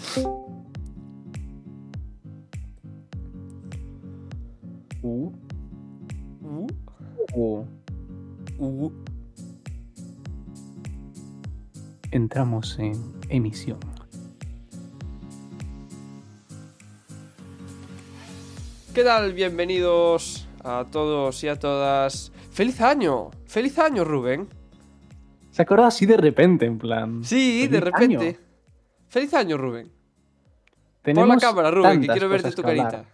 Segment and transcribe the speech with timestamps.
[0.00, 0.40] Uh,
[5.02, 6.66] Uh,
[7.34, 7.64] uh.
[8.58, 8.92] uh.
[12.10, 12.94] Entramos en
[13.28, 13.78] emisión.
[18.94, 19.32] ¿Qué tal?
[19.34, 22.32] Bienvenidos a todos y a todas.
[22.50, 23.30] ¡Feliz año!
[23.46, 24.48] ¡Feliz año, Rubén!
[25.50, 27.22] Se acordó así de repente, en plan.
[27.24, 28.28] Sí, de ¡Feliz repente.
[28.28, 28.49] año!
[29.10, 29.88] ¡Feliz año, Rubén!
[29.88, 33.04] Pon la Tenemos cámara, Rubén, que quiero verte tu carita.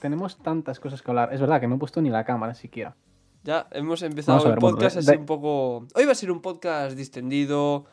[0.00, 1.32] Tenemos tantas cosas que hablar.
[1.34, 2.96] Es verdad que no he puesto ni la cámara siquiera.
[3.42, 5.86] Ya hemos empezado el podcast así de- un poco.
[5.94, 7.84] Hoy va a ser un podcast distendido,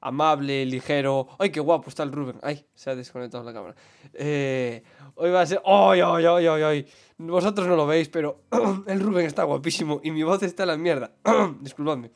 [0.00, 1.28] amable, ligero.
[1.38, 2.36] ¡Ay, qué guapo está el Rubén!
[2.42, 2.66] ¡Ay!
[2.74, 3.74] Se ha desconectado la cámara.
[4.14, 4.82] Eh,
[5.14, 5.62] hoy va a ser.
[5.64, 6.86] ¡Ay, ay, ay, ay, ay!
[7.18, 8.42] Vosotros no lo veis, pero
[8.86, 11.12] el Rubén está guapísimo y mi voz está en la mierda.
[11.60, 12.10] Disculpadme.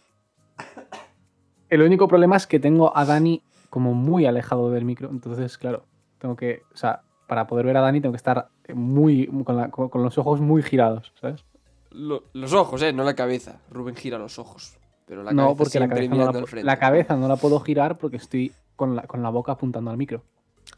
[1.68, 5.08] El único problema es que tengo a Dani como muy alejado del micro.
[5.10, 5.84] Entonces, claro,
[6.18, 6.62] tengo que.
[6.72, 9.26] O sea, para poder ver a Dani tengo que estar muy.
[9.44, 11.44] con, la- con- los ojos muy girados, ¿sabes?
[11.90, 13.60] Lo- los ojos, eh, no la cabeza.
[13.70, 14.78] Rubén gira los ojos.
[15.06, 16.32] Pero la no, cabeza porque la cabeza, no
[16.62, 19.96] la, cabeza no la puedo girar porque estoy con la, con la boca apuntando al
[19.96, 20.22] micro.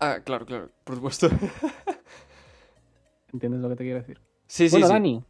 [0.01, 1.29] Ah, claro, claro, por supuesto.
[3.33, 4.21] ¿Entiendes lo que te quiero decir?
[4.47, 4.93] sí, sí, bueno, sí.
[4.93, 5.25] Dani,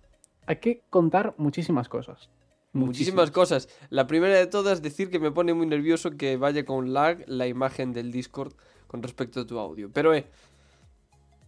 [0.47, 2.29] hay que contar muchísimas cosas.
[2.73, 3.69] Muchísimas cosas.
[3.91, 7.47] La primera de todas, decir que me pone muy nervioso que vaya con lag la
[7.47, 8.53] imagen del Discord
[8.87, 9.91] con respecto a tu audio.
[9.93, 10.27] Pero, eh,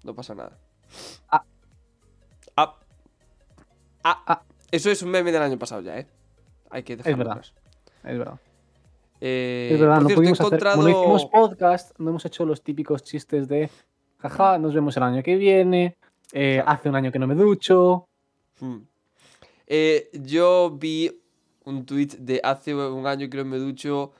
[0.03, 0.57] no pasa nada.
[1.29, 1.45] Ah.
[2.57, 2.75] Ah.
[4.03, 4.23] Ah.
[4.27, 4.43] Ah.
[4.71, 6.07] Eso es un meme del año pasado ya, eh.
[6.71, 7.33] Hay que dejarlo verdad.
[7.33, 7.55] atrás.
[8.05, 8.41] Es verdad.
[9.21, 10.47] Eh, Es verdad, no cierto, pudimos hacer.
[10.55, 10.77] encontrado...
[10.79, 13.69] Como no hicimos podcast, no hemos hecho los típicos chistes de.
[14.19, 15.97] Jaja, nos vemos el año que viene.
[16.33, 16.63] eh.
[16.67, 18.07] Hace un año que no me ducho.
[18.61, 18.79] Hmm.
[19.73, 21.13] Eh, yo vi
[21.65, 24.13] un tweet de hace un año que no me ducho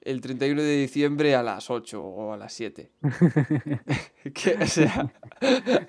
[0.00, 2.90] el 31 de diciembre a las 8 o a las 7.
[4.34, 5.12] que, o sea,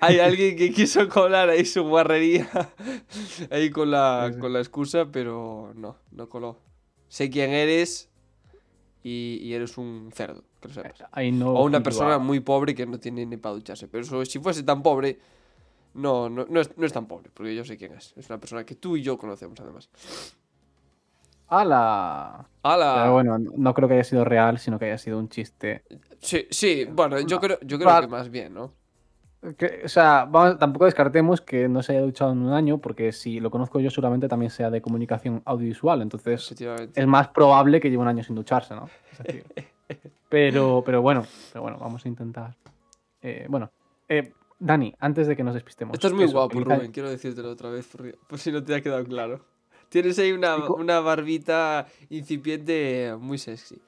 [0.02, 2.46] hay alguien que quiso colar ahí su guarrería
[3.50, 6.58] ahí con la, con la excusa, pero no, no coló.
[7.08, 8.10] Sé quién eres
[9.02, 11.08] y, y eres un cerdo, que lo sepas.
[11.32, 13.88] No O una persona muy pobre que no tiene ni para ducharse.
[13.88, 15.18] Pero eso, si fuese tan pobre,
[15.94, 18.12] no, no, no, es, no es tan pobre, porque yo sé quién es.
[18.16, 19.88] Es una persona que tú y yo conocemos, además.
[21.48, 22.46] ¡Hala!
[22.62, 22.94] ¡Hala!
[23.02, 25.82] Pero bueno, no creo que haya sido real, sino que haya sido un chiste.
[26.20, 27.40] Sí, sí, bueno, yo No.
[27.40, 28.72] creo, yo creo que más bien, ¿no?
[29.56, 33.10] Que- o sea, vamos- tampoco descartemos que no se haya duchado en un año, porque
[33.10, 36.02] si lo conozco yo, seguramente también sea de comunicación audiovisual.
[36.02, 36.54] Entonces,
[36.94, 38.88] es más probable que lleve un año sin ducharse, ¿no?
[39.24, 39.42] Es
[40.28, 42.54] pero, pero bueno, pero bueno, vamos a intentar.
[43.22, 43.70] Eh, bueno,
[44.08, 45.94] eh, Dani, antes de que nos despistemos.
[45.94, 48.82] Estás muy eso, guapo, Rubén, quiero decírtelo otra vez, por, por si no te ha
[48.82, 49.40] quedado claro.
[49.88, 53.80] Tienes ahí una, una barbita incipiente muy sexy.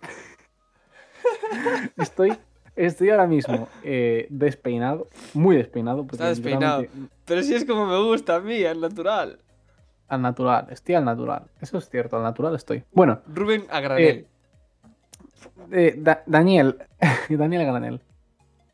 [1.96, 2.38] Estoy,
[2.76, 6.06] estoy ahora mismo eh, despeinado, muy despeinado.
[6.10, 6.84] Está despeinado.
[7.26, 9.38] Pero si es como me gusta a mí, al natural.
[10.08, 11.50] Al natural, estoy al natural.
[11.60, 12.84] Eso es cierto, al natural estoy.
[12.92, 14.26] Bueno, Rubén a granel.
[15.72, 16.78] eh, Da- Daniel,
[17.28, 18.00] Daniel Granel.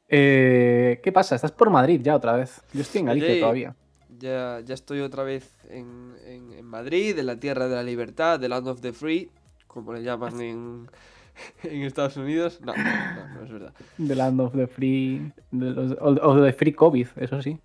[0.08, 1.34] Eh, ¿Qué pasa?
[1.34, 2.62] Estás por Madrid ya otra vez.
[2.72, 3.40] Yo estoy en Galicia Sí.
[3.40, 3.74] todavía.
[4.18, 8.40] Ya, ya estoy otra vez en, en- en Madrid, en la tierra de la libertad,
[8.40, 9.30] the land of the free,
[9.66, 10.88] como le llaman en,
[11.64, 12.60] en Estados Unidos.
[12.62, 13.74] No, no, no es verdad.
[13.98, 15.32] The Land of the Free.
[15.50, 17.58] de los- o, o de Free COVID, eso sí.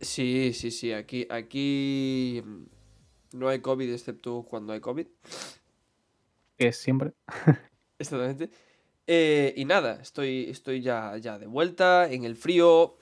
[0.00, 2.40] Sí, sí, sí, aquí, aquí
[3.32, 5.06] no hay COVID excepto cuando hay COVID,
[6.56, 7.12] Que es siempre.
[7.98, 8.50] exactamente.
[9.06, 12.96] Eh, y nada, estoy, estoy ya, ya de vuelta en el frío.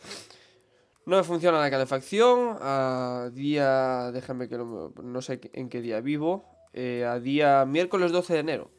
[1.06, 2.56] No me funciona la calefacción.
[2.60, 6.44] A día, déjame que no, no sé en qué día vivo.
[6.72, 8.70] eh, a día miércoles 12 de enero.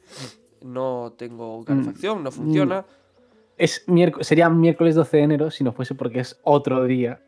[0.61, 2.85] No tengo calefacción, no funciona.
[3.57, 3.83] Es
[4.21, 7.21] sería miércoles 12 de enero si no fuese porque es otro día.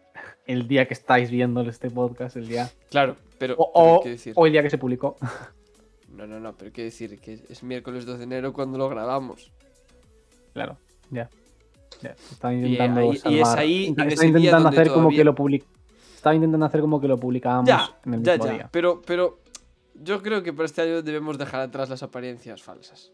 [0.46, 2.70] El día que estáis viendo este podcast, el día.
[2.90, 4.34] Claro, pero, O, pero o- que decir.
[4.36, 5.16] o el día que se publicó.
[6.10, 8.88] No, no, no, pero hay que decir que es miércoles 12 de enero cuando lo
[8.90, 9.52] grabamos.
[10.54, 10.78] Claro,
[11.10, 11.30] ya.
[12.02, 12.12] Ya.
[12.12, 15.66] Estaba Y intentando ahí- y es ahí, Estaba intentando hacer como que lo public...
[16.16, 18.54] Estaba intentando hacer como que lo publicábamos Ya, en el ya, mismo ya.
[18.54, 18.70] día.
[18.72, 19.40] Pero, pero
[19.96, 23.12] yo creo que para este año debemos dejar atrás las apariencias falsas.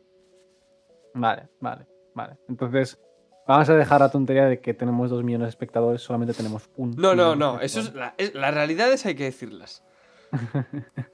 [1.14, 2.38] Vale, vale, vale.
[2.48, 3.00] Entonces,
[3.48, 6.92] vamos a dejar la tontería de que tenemos dos millones de espectadores, solamente tenemos un.
[6.98, 7.60] No, no, no.
[7.62, 9.84] Eso es, la, es- las realidades hay que decirlas.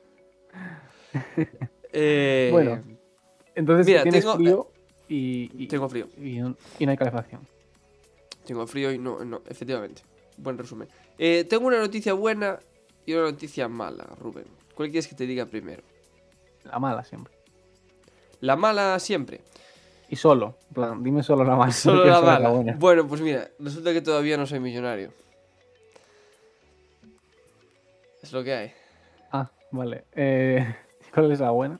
[1.93, 2.83] Eh, Bueno,
[3.55, 4.71] Entonces, Mira, tienes tengo- eh, frío
[5.07, 6.07] y, y, Tengo frío.
[6.17, 7.41] y no y no hay calefacción.
[8.45, 10.01] Tengo frío y no, no, efectivamente.
[10.37, 10.87] Buen resumen.
[11.17, 12.59] Eh, tengo una noticia buena
[13.05, 14.45] y una noticia mala, Rubén.
[14.75, 15.83] ¿Cuál quieres que te diga primero?
[16.63, 17.33] La mala siempre.
[18.41, 19.41] La mala siempre.
[20.09, 20.57] Y solo.
[20.67, 21.71] en plan, dime solo la mala.
[21.73, 22.75] Solo la mala.
[22.77, 25.11] Bueno, pues mira, resulta que todavía no soy millonario.
[28.21, 28.71] Es lo que hay.
[29.31, 30.05] Ah, vale.
[30.13, 30.75] Eh,
[31.13, 31.79] ¿Cuál es la buena?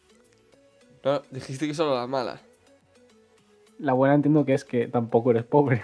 [1.04, 2.42] No, dijiste que solo la mala.
[3.80, 5.82] La buena entiendo que es que tampoco eres pobre.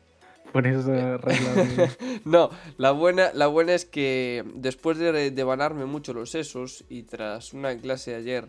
[0.52, 1.90] Por eso regla de-
[2.24, 2.48] No,
[2.78, 7.76] la buena, la buena es que después de devanarme mucho los sesos y tras una
[7.76, 8.46] clase ayer,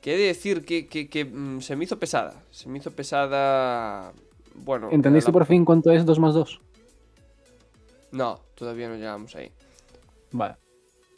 [0.00, 2.42] que he de decir que, que- que, mm, se me hizo pesada.
[2.50, 4.12] Se me hizo pesada.
[4.54, 4.88] Bueno.
[4.90, 6.60] ¿Entendiste la- por fin cuánto es 2 más 2?
[8.12, 9.50] No, todavía no llegamos ahí.
[10.32, 10.56] Vale.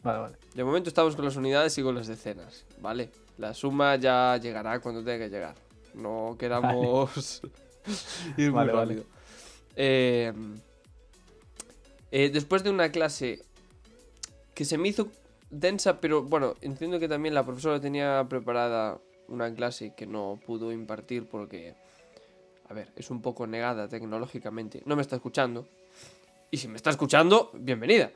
[0.02, 0.36] Vale, vale.
[0.54, 3.10] De momento estamos con las unidades y con las decenas, ¿vale?
[3.38, 5.54] La suma ya llegará cuando tenga que llegar.
[5.96, 7.42] No queramos
[8.36, 9.02] ir muy vale.
[9.74, 10.32] Eh,
[12.10, 13.40] eh, después de una clase
[14.54, 15.08] que se me hizo
[15.50, 18.98] densa, pero bueno, entiendo que también la profesora tenía preparada
[19.28, 21.74] una clase que no pudo impartir porque,
[22.68, 24.82] a ver, es un poco negada tecnológicamente.
[24.86, 25.66] No me está escuchando.
[26.50, 28.12] Y si me está escuchando, bienvenida.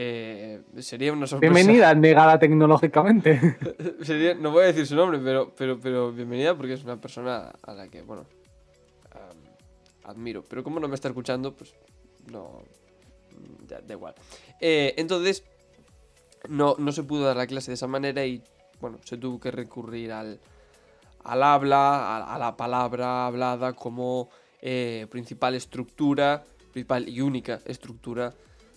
[0.00, 1.52] Eh, sería una sorpresa.
[1.52, 3.56] Bienvenida, negada tecnológicamente.
[4.02, 7.50] Sería- no voy a decir su nombre, pero, pero, pero bienvenida porque es una persona
[7.62, 8.24] a la que, bueno,
[10.04, 10.44] admiro.
[10.48, 11.74] Pero como no me está escuchando, pues
[12.30, 12.62] no.
[13.66, 14.14] ya, da igual.
[14.60, 15.42] Eh, entonces,
[16.48, 18.44] no, no se pudo dar la clase de esa manera y,
[18.80, 20.38] bueno, se tuvo que recurrir al,
[21.24, 24.30] al habla, a, a la palabra hablada como
[24.62, 28.32] eh, principal estructura, principal y única estructura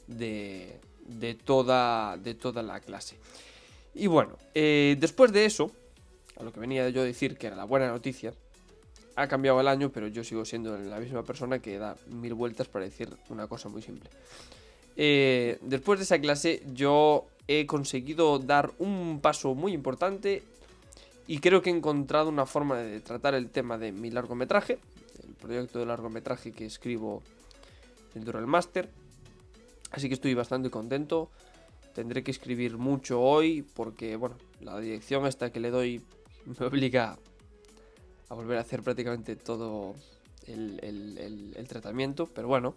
[0.08, 0.80] de,
[1.20, 3.18] de, toda, de toda la clase.
[3.94, 5.72] Y bueno, eh, después de eso,
[6.38, 8.34] a lo que venía yo a decir que era la buena noticia,
[9.16, 12.68] ha cambiado el año, pero yo sigo siendo la misma persona que da mil vueltas
[12.68, 14.10] para decir una cosa muy simple.
[14.96, 20.44] Eh, después de esa clase, yo he conseguido dar un paso muy importante
[21.28, 24.80] y creo que he encontrado una forma de tratar el tema de mi largometraje,
[25.24, 27.22] el proyecto de largometraje que escribo
[28.14, 28.90] dentro del máster.
[29.92, 31.30] Así que estoy bastante contento.
[31.94, 36.02] Tendré que escribir mucho hoy porque, bueno, la dirección esta que le doy
[36.60, 37.18] me obliga
[38.30, 39.96] a volver a hacer prácticamente todo
[40.48, 42.28] el, el- el- el tratamiento.
[42.34, 42.76] Pero bueno,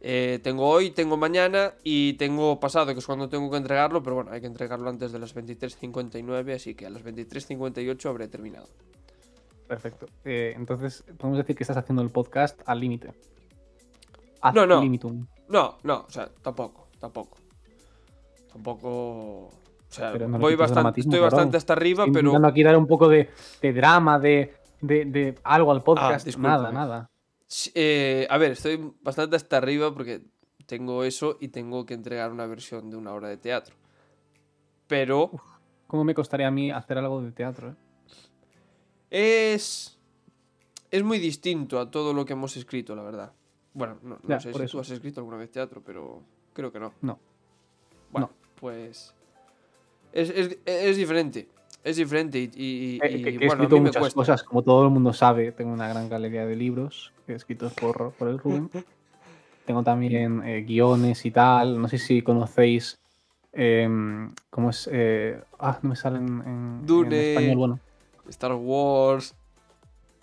[0.00, 4.02] eh, tengo hoy, tengo mañana y tengo pasado, que es cuando tengo que entregarlo.
[4.02, 8.26] Pero bueno, hay que entregarlo antes de las 23.59, así que a las 23.58 habré
[8.26, 8.66] terminado.
[9.68, 10.06] Perfecto.
[10.24, 13.12] Eh, entonces, podemos decir que estás haciendo el podcast al límite.
[14.52, 14.82] No, no.
[14.82, 15.24] limitum.
[15.52, 17.36] No, no, o sea, tampoco, tampoco.
[18.52, 18.88] Tampoco.
[18.88, 19.50] O
[19.88, 21.30] sea, no voy bastante, estoy cabrón.
[21.30, 22.46] bastante hasta arriba, Estoy pero.
[22.46, 23.28] aquí dar un poco de,
[23.60, 26.22] de drama, de, de- de algo al podcast.
[26.22, 26.56] Ah, discúlpame.
[26.56, 27.06] nada, nada.
[27.74, 30.22] Eh, a ver, estoy bastante hasta arriba porque
[30.66, 33.74] tengo eso y tengo que entregar una versión de una obra de teatro.
[34.86, 35.30] Pero
[35.86, 37.68] ¿Cómo me costaría a mí hacer algo de teatro?
[39.10, 39.52] eh?
[39.54, 39.98] es.
[40.90, 43.32] Es muy distinto a todo lo que hemos escrito, la verdad.
[43.74, 44.72] Bueno, no, no Ya, sé si eso.
[44.72, 46.22] tú has escrito alguna vez teatro, pero
[46.52, 46.92] creo que no.
[47.00, 47.18] No.
[48.10, 48.30] Bueno,
[48.60, 49.14] pues.
[50.12, 51.48] Es, es- es diferente.
[51.82, 54.00] Es diferente y, y- Eh, y, que, que he bueno, a escrito mí me muchas
[54.00, 54.14] cuesta.
[54.16, 55.52] cosas, como todo el mundo sabe.
[55.52, 58.70] Tengo una gran galería de libros escritos por, por el Rubén.
[59.66, 61.80] Tengo también eh, guiones y tal.
[61.80, 62.98] No sé si conocéis.
[63.52, 64.88] em, ¿Cómo es?
[64.92, 67.56] Eh, ah, no me salen en, en español.
[67.56, 67.80] Bueno,
[68.28, 69.34] Star Wars.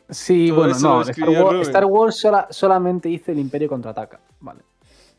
[0.10, 1.02] Sí, Todo bueno, no.
[1.02, 1.62] Star Wars, Rubén.
[1.62, 4.20] Star Wars sola- solamente hice el Imperio contraataca.
[4.40, 4.62] Vale.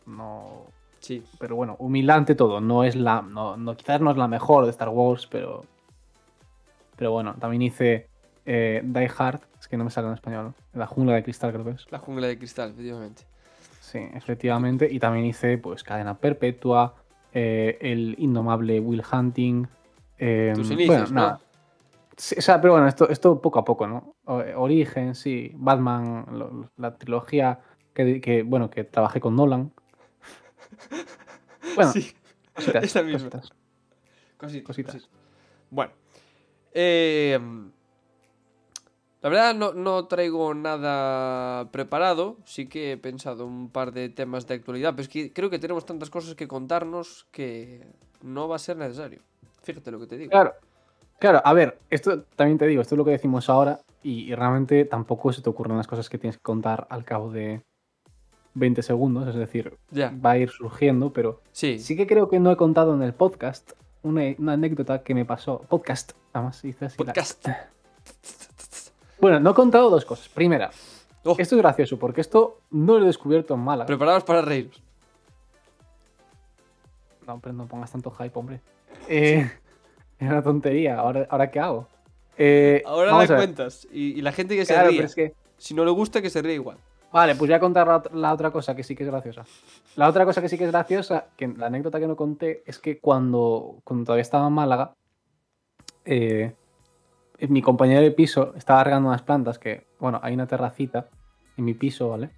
[0.06, 0.64] No.
[0.98, 1.22] Sí.
[1.38, 2.60] Pero bueno, humilde ante todo.
[2.60, 3.22] No es la.
[3.22, 5.64] No, no, quizás no es la mejor de Star Wars, pero.
[6.96, 8.08] Pero bueno, también hice
[8.44, 9.40] eh, Die Hard.
[9.58, 10.54] Es que no me sale en español.
[10.74, 11.86] La jungla de cristal, creo que es.
[11.90, 13.22] La jungla de cristal, efectivamente.
[13.80, 14.88] Sí, efectivamente.
[14.90, 16.94] Y también hice, pues, Cadena Perpetua.
[17.32, 19.66] eh, el indomable Will Hunting.
[20.18, 21.40] eh, Tus bueno, inicios, nada.
[22.38, 24.14] O sea, pero bueno, esto, esto poco a poco, ¿no?
[24.24, 25.52] O- Origen, sí.
[25.54, 27.60] Batman, lo- la trilogía
[27.94, 29.72] que, que, bueno, que trabajé con Nolan.
[31.76, 32.12] Bueno, Sí,
[32.54, 33.12] cositas, misma.
[33.30, 33.50] cositas.
[34.38, 34.94] cositas, Cositas.
[34.94, 35.08] cositas.
[35.70, 35.92] Bueno.
[36.72, 37.38] eh,
[39.22, 42.38] la verdad no, no traigo nada preparado.
[42.46, 44.92] Sí que he pensado un par de temas de actualidad.
[44.92, 47.86] Pero es que creo que tenemos tantas cosas que contarnos que
[48.22, 49.20] no va a ser necesario.
[49.62, 50.30] Fíjate lo que te digo.
[50.30, 50.54] Claro,
[51.20, 54.34] claro, a ver, esto también te digo, esto es lo que decimos ahora y, y
[54.34, 57.62] realmente tampoco se te ocurren las cosas que tienes que contar al cabo de
[58.54, 61.78] 20 segundos, es decir, va a ir surgiendo, pero Sí.
[61.78, 63.72] sí que creo que no he contado en el podcast
[64.02, 66.96] una, una anécdota que me pasó, podcast, además se dice así.
[66.98, 67.46] la- Podcast.
[69.20, 70.28] Bueno, no he contado dos cosas.
[70.30, 70.70] Primera,
[71.24, 73.84] Oh, esto es gracioso porque esto no lo he descubierto en Málaga.
[73.86, 74.82] preparados para reíros.
[77.26, 78.60] No, pero no pongas tanto hype, hombre.
[79.08, 79.50] Eh,
[80.26, 81.88] es una tontería, ¿ahora, ¿ahora qué hago?
[82.38, 83.86] Eh, Ahora la cuentas.
[83.92, 84.96] Y, y la gente que se ríe.
[84.98, 86.78] pero es que- Si no le gusta, que se ríe igual.
[87.12, 89.44] Vale, pues voy a contar la, ot- la otra cosa que sí que es graciosa.
[89.96, 92.78] La otra cosa que sí que es graciosa, que la anécdota que no conté, es
[92.78, 94.94] que cuando, cuando todavía estaba en Málaga,
[96.04, 96.54] eh,
[97.48, 101.08] mi compañero de piso estaba regando unas plantas que, bueno, hay una terracita
[101.56, 102.30] en mi piso, ¿vale?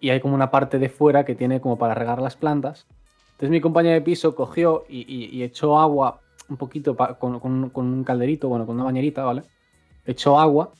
[0.00, 2.86] Y hay como una parte de fuera que tiene como para regar las plantas.
[3.32, 8.04] Entonces mi compañero de piso cogió y, y- y echó agua un poquito con, un
[8.04, 9.42] calderito, bueno, con una bañerita, ¿vale?
[10.04, 10.72] Echó agua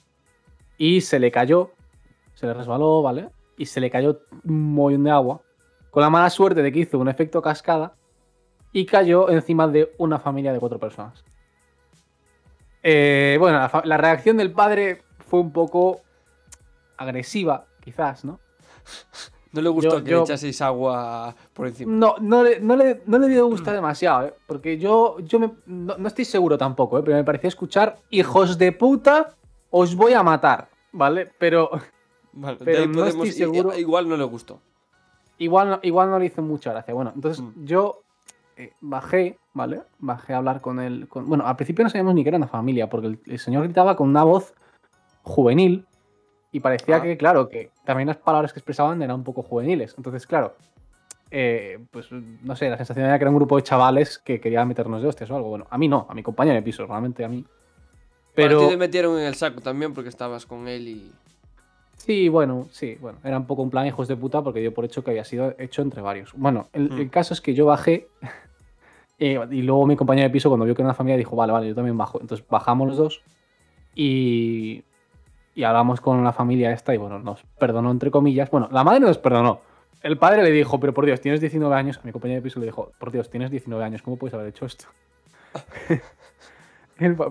[0.77, 1.71] y se le cayó,
[2.35, 3.29] se le resbaló, ¿vale?
[3.57, 5.41] Y se le cayó un mollón de agua.
[5.91, 7.95] Con la mala suerte de que hizo un efecto cascada
[8.73, 11.25] y cayó encima de una familia de cuatro personas.
[12.83, 16.01] Eh, bueno, la, la reacción del padre fue un poco
[16.97, 18.41] agresiva, quizás, ¿no?
[19.55, 21.93] No le gustó Yo- que yo- le echaseis agua por encima.
[21.93, 24.35] No, no le, no le, no le debió gustar demasiado, ¿eh?
[24.47, 27.03] Porque yo, yo me- no, no estoy seguro tampoco, ¿eh?
[27.05, 29.35] Pero me parecía escuchar, hijos de puta,
[29.71, 31.31] os voy a matar, ¿vale?
[31.39, 31.71] Pero
[32.37, 33.79] Vale, Pero no podemos- estoy seguro.
[33.79, 34.61] Igual no le gustó.
[35.39, 36.93] igual, no- igual no le hizo mucha gracia.
[36.95, 37.65] Bueno, entonces Mm.
[37.65, 38.01] yo
[38.57, 39.83] eh, bajé, ¿vale?
[39.99, 41.09] Bajé a hablar con él.
[41.09, 41.29] Con...
[41.29, 43.97] Bueno, al principio no sabíamos ni que era una familia, porque el, el señor gritaba
[43.97, 44.55] con una voz
[45.23, 45.87] juvenil
[46.55, 47.03] y parecía Ah.
[47.03, 49.93] que, claro, que también las palabras que expresaban eran un poco juveniles.
[49.97, 50.55] Entonces, claro,
[51.33, 54.69] eh, pues no sé, la sensación era que era un grupo de chavales que querían
[54.69, 55.49] meternos de hostias o algo.
[55.49, 57.45] Bueno, a mí no, a mi compañero de piso, realmente a mí.
[58.37, 58.69] Pero...
[58.69, 61.13] Te metieron en el saco también porque estabas con él y.
[61.97, 64.85] sí, bueno, sí, bueno, era un poco un plan hijos de puta porque dio por
[64.85, 66.35] hecho que había sido hecho entre varios.
[66.37, 66.99] Bueno, el, Hmm.
[67.01, 68.07] el caso es que yo bajé
[69.19, 71.53] eh, y luego mi compañero de piso cuando vio que era una familia dijo, vale,
[71.53, 72.21] vale, yo también bajo.
[72.21, 73.23] Entonces bajamos los dos
[73.97, 74.85] y,
[75.55, 78.51] y hablamos con la familia esta y bueno, nos perdonó entre comillas.
[78.51, 79.61] Bueno, la madre nos perdonó.
[80.03, 81.99] El padre le dijo, pero por Dios, tienes 19 años.
[81.99, 84.49] A mi compañero de piso le dijo, por Dios, tienes 19 años, ¿cómo puedes haber
[84.49, 84.87] hecho esto?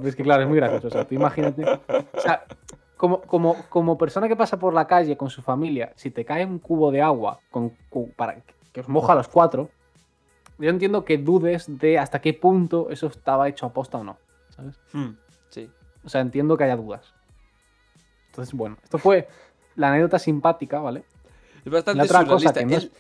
[0.04, 0.88] Es que claro, es muy gracioso.
[0.88, 1.64] O sea, tú imagínate.
[1.64, 2.44] O sea,
[2.98, 6.46] como, como, como persona que pasa por la calle con su familia, si te cae
[6.46, 8.38] un cubo de agua con, con- para
[8.74, 9.70] que os moja a los cuatro,
[10.58, 14.18] yo entiendo que dudes de hasta qué punto eso estaba hecho a posta o no.
[14.50, 14.80] ¿Sabes?
[14.92, 15.12] Hmm,
[15.50, 15.70] Sí.
[16.04, 17.14] O sea, entiendo que haya dudas.
[18.34, 19.28] Entonces, bueno, esto fue
[19.76, 21.04] la anécdota simpática, ¿vale?
[21.64, 22.60] Es bastante La otra cosa surrealista.
[22.60, 22.92] que no es-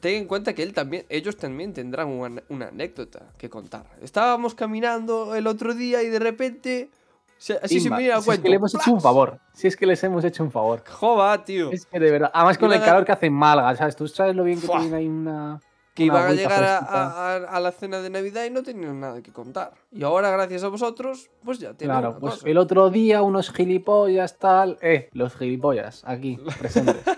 [0.00, 3.84] Ten en cuenta que él también, ellos también tendrán una, una anécdota que contar.
[4.00, 6.90] Estábamos caminando el otro día y de repente.
[7.38, 7.96] se- así se Pimba.
[7.98, 8.42] me viene a Si es cuento.
[8.44, 9.38] que le hemos hecho un favor.
[9.52, 10.82] Si es que les hemos hecho un favor.
[10.88, 11.70] Jova, tío.
[11.70, 12.30] Es que de verdad.
[12.32, 13.94] Además, con el calor que hace en Málaga, ¿sabes?
[13.94, 14.80] Tú sabes lo bien que Fua.
[14.80, 15.60] tiene ahí una.
[15.96, 17.34] Que iban a llegar a, fresquita.
[17.36, 19.72] a- a la cena de Navidad y no tenían nada que contar.
[19.90, 22.48] Y ahora, gracias a vosotros, pues ya tienen Claro, una pues cosa.
[22.48, 24.78] el otro día unos gilipollas tal.
[24.82, 27.02] Eh, los gilipollas, aquí, presentes.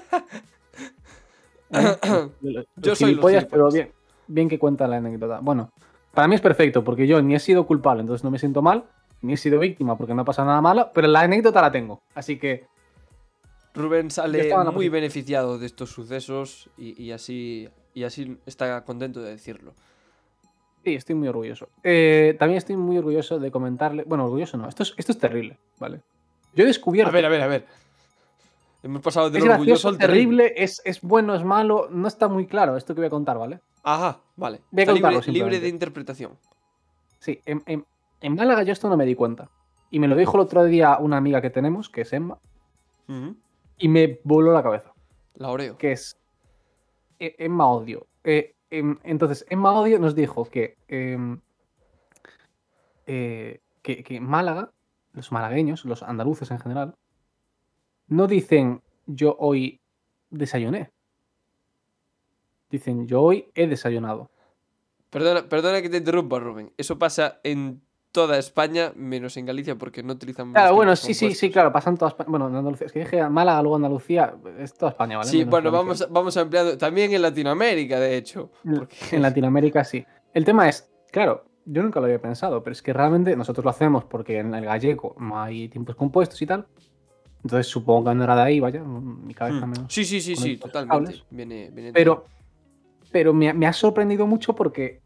[1.71, 1.99] Eh,
[2.41, 3.93] los Yo soy los gilipollas, pero bien,
[4.27, 5.41] bien que cuenta la anécdota.
[5.43, 5.71] Bueno,
[6.15, 8.85] para mí es perfecto, porque yo ni he sido culpable, entonces no me siento mal,
[9.21, 12.01] ni he sido víctima porque no ha pasado nada malo, pero la anécdota la tengo.
[12.15, 12.67] Así que,
[13.75, 17.69] Rubén sale muy beneficiado de estos sucesos y, y así,
[17.99, 19.73] y así está contento de decirlo.
[20.85, 21.69] sí, estoy muy orgulloso.
[21.83, 24.05] Eh, también estoy muy orgulloso de comentarle.
[24.05, 26.01] Bueno, orgulloso no, esto es, esto es terrible, ¿vale?
[26.55, 27.11] Yo he descubierto.
[27.11, 27.67] A ver, a ver, a ver.
[28.83, 30.45] Hemos pasado del es orgulloso gracioso, al terrible.
[30.45, 33.37] terrible, es, es bueno, es malo, no está muy claro esto que voy a contar,
[33.39, 33.61] ¿vale?
[33.83, 34.61] Ajá, vale.
[34.71, 36.33] Voy a contarlo libre, de interpretación.
[37.19, 37.85] Sí, en, en-
[38.21, 39.49] en Málaga yo esto no me di cuenta.
[39.91, 42.39] Y me lo dijo el otro día una amiga que tenemos, que es Emma,
[43.79, 44.93] y me voló la cabeza.
[45.35, 45.79] La Oreo.
[45.79, 46.18] Que es
[47.19, 48.07] Emma Odio.
[48.25, 51.41] Eh, em, entonces, Emma Odio nos dijo que, em,
[53.07, 54.73] eh, que, que Málaga,
[55.13, 56.95] los malagueños, los andaluces en general,
[58.07, 59.81] no dicen yo hoy
[60.31, 60.91] desayuné.
[62.71, 64.31] Dicen yo hoy he desayunado.
[65.11, 66.73] Perdona, perdona que te interrumpa, Rubén.
[66.77, 67.81] Eso pasa en
[68.13, 70.53] toda España, menos en Galicia, porque no utilizan.
[70.53, 72.31] Claro, bueno, sí, sí, sí, claro, pasan toda España.
[72.31, 75.31] Bueno, en Andalucía, es que dije Málaga, luego Andalucía, es toda España, ¿vale?
[75.31, 76.79] Sí, Menos bueno, vamos, vamos ampliando.
[76.79, 78.51] También en Latinoamérica, de hecho.
[78.63, 80.05] porque- En Latinoamérica sí.
[80.33, 83.71] El tema es, claro, yo nunca lo había pensado, pero es que realmente nosotros lo
[83.71, 86.67] hacemos porque en el gallego no hay tiempos compuestos y tal.
[87.45, 89.71] Entonces supongo que no era de ahí, vaya, mi cabeza Hmm.
[89.71, 89.93] menos.
[89.93, 91.23] Sí, sí, sí, sí, totalmente.
[91.31, 92.25] Viene, Pero,
[93.13, 95.01] pero me, me ha sorprendido mucho porque,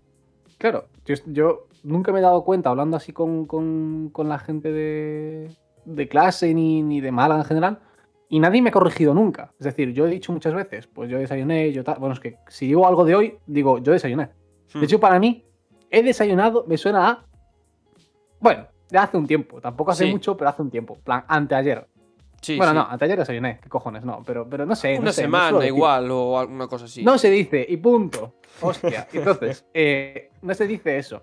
[0.62, 4.70] claro, yo, yo nunca me he dado cuenta hablando así con, con- con la gente
[4.72, 5.50] de,
[5.84, 7.78] de clase ni, ni de Málaga en general.
[8.28, 9.52] Y nadie me ha corregido nunca.
[9.58, 11.98] Es decir, yo he dicho muchas veces, pues yo desayuné, yo tal.
[11.98, 14.30] Bueno, es que si digo algo de hoy, digo, yo desayuné.
[14.72, 14.78] Hmm.
[14.80, 15.44] De hecho, para mí,
[15.90, 17.26] he desayunado, me suena a.
[18.40, 19.60] Bueno, de hace un tiempo.
[19.60, 20.10] Tampoco hace Sí.
[20.12, 20.96] mucho, pero hace un tiempo.
[21.04, 21.86] plan, anteayer.
[22.42, 22.76] Sí, bueno, sí.
[22.78, 23.60] no, anteayer desayuné.
[23.62, 24.04] ¿Qué cojones?
[24.04, 24.94] No, pero, pero no sé.
[24.96, 27.02] no Una sé, semana igual o alguna cosa así.
[27.04, 28.34] No se dice, y punto.
[28.60, 29.06] Hostia.
[29.12, 31.22] Entonces, eh, no se dice eso.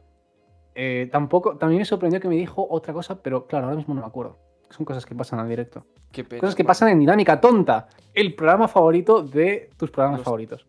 [0.74, 4.02] Eh, tampoco, también me sorprendió que me dijo otra cosa, pero claro, ahora mismo no
[4.02, 4.38] me acuerdo.
[4.70, 5.86] Son cosas que pasan al directo.
[6.12, 6.40] Qué pena.
[6.40, 6.70] Cosas que bueno.
[6.70, 10.66] pasan en Dinámica Tonta, el programa favorito de tus programas Los- favoritos.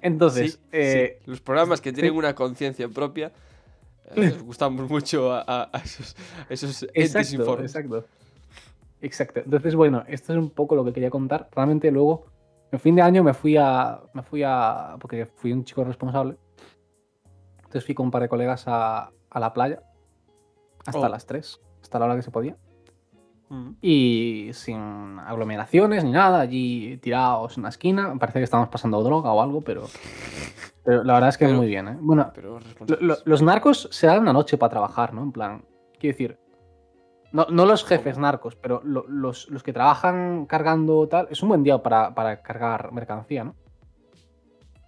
[0.00, 3.32] Entonces, Sí, eh, los programas que tienen una conciencia propia
[4.06, 6.16] eh, les gustamos mucho a, a- a esos,
[6.48, 7.70] a esos entes exacto, informes.
[7.74, 8.04] exacto.
[9.04, 9.40] Exacto.
[9.40, 11.48] Entonces, bueno, esto es un poco lo que quería contar.
[11.54, 12.26] Realmente luego,
[12.72, 14.00] en fin de año me fui a.
[14.14, 14.96] Me fui a.
[14.98, 16.36] Porque fui un chico responsable.
[17.58, 19.82] Entonces fui con un par de colegas a, a la playa.
[20.86, 21.08] Hasta Oh.
[21.08, 21.60] las 3.
[21.82, 22.56] Hasta la hora que se podía.
[23.50, 23.70] Mm.
[23.82, 28.14] Y sin aglomeraciones ni nada, allí tirados en una esquina.
[28.18, 29.84] Parece que estamos pasando droga o algo, pero,
[30.82, 31.88] pero la verdad es que Pero- muy bien.
[31.88, 31.96] ¿eh?
[32.00, 32.58] Bueno, Pero
[33.00, 35.22] lo- los narcos se dan una noche para trabajar, ¿no?
[35.22, 35.62] En plan,
[35.98, 36.38] quiero decir,
[37.34, 41.48] no, no los jefes narcos, pero lo- los, los que trabajan cargando tal, es un
[41.50, 43.54] buen día para, para cargar mercancía, ¿no?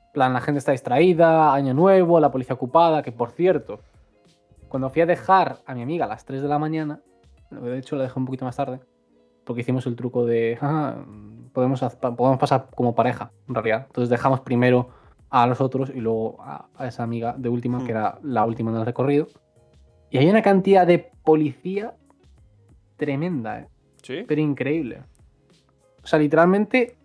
[0.06, 3.80] En plan, la gente está distraída, año nuevo, la policía ocupada, que por cierto,
[4.68, 7.00] cuando fui a dejar a mi amiga a las 3 de la mañana,
[7.50, 8.80] de hecho la dejé un poquito más tarde,
[9.44, 10.94] porque hicimos el truco de, "Ah,
[11.52, 11.80] podemos,
[12.16, 13.84] podemos pasar como pareja, en realidad.
[13.88, 14.88] Entonces dejamos primero
[15.30, 17.84] a los otros y luego a, a esa amiga de última, Hmm.
[17.84, 19.26] que era la última en el recorrido.
[20.10, 21.94] Y hay una cantidad de policía
[22.96, 23.68] tremenda, ¿eh?
[24.02, 24.24] Sí.
[24.26, 25.02] pero increíble.
[26.02, 26.96] O sea, literalmente,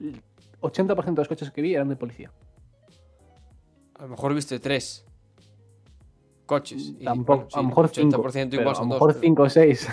[0.00, 0.20] el
[0.60, 2.30] 80% de los coches que vi eran de policía.
[3.98, 5.06] A lo mejor viste tres
[6.46, 6.94] coches.
[7.00, 8.22] y, Tampoco, bueno, sí, a lo mejor 5.
[8.22, 9.88] 80% pero igual a son lo dos, mejor pero- 5 o 6.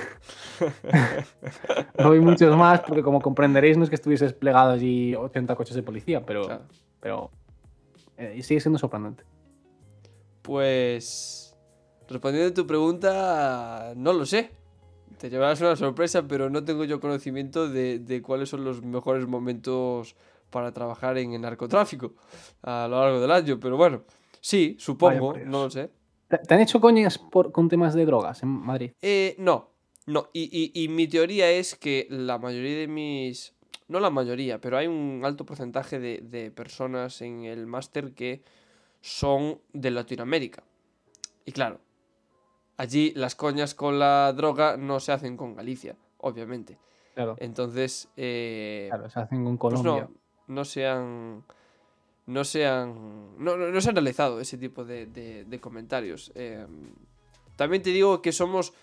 [1.97, 5.75] no vi muchos más, porque como comprenderéis, no es que estuviese desplegado allí 80 coches
[5.75, 6.63] de policía, pero, Claro.
[6.99, 7.31] pero
[8.17, 9.23] eh, sigue siendo sorprendente.
[10.41, 11.55] Pues.
[12.09, 14.51] Respondiendo a tu pregunta, no lo sé.
[15.17, 19.27] Te llevarás una sorpresa, pero no tengo yo conocimiento de, de cuáles son los mejores
[19.27, 20.15] momentos
[20.49, 22.13] para trabajar en el narcotráfico
[22.63, 23.59] a lo largo del año.
[23.59, 24.03] Pero bueno,
[24.39, 25.91] sí, supongo, no lo sé.
[26.27, 28.91] ¿Te, te han hecho coñas por, con temas de drogas en Madrid?
[29.01, 29.69] Eh, no,
[30.07, 30.29] no.
[30.33, 33.53] Y, y- y mi teoría es que la mayoría de mis.
[33.87, 38.41] No la mayoría, pero hay un alto porcentaje de, de personas en el máster que
[39.01, 40.63] son de Latinoamérica.
[41.45, 41.81] Y claro,
[42.81, 46.77] allí las coñas con la droga no se hacen con Galicia, obviamente.
[47.13, 50.09] Claro, Entonces, eh, claro, se hacen con pues Colombia.
[50.47, 51.43] no, no se han.
[52.25, 53.35] No se han.
[53.43, 56.31] No, no- no se han realizado ese tipo de, de- de comentarios.
[56.35, 56.65] Eh,
[57.57, 58.73] también te digo que somos,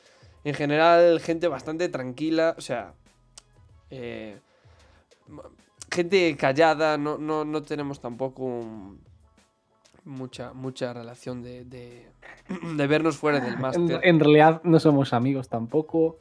[0.44, 2.54] en general, gente bastante tranquila.
[2.58, 2.94] O sea.
[3.90, 4.38] eh,
[5.90, 6.98] gente callada.
[6.98, 9.00] No, no, no tenemos tampoco un-
[10.08, 12.06] mucha, mucha relación de, de,
[12.76, 14.00] de vernos fuera del máster.
[14.02, 16.16] en realidad no somos amigos tampoco.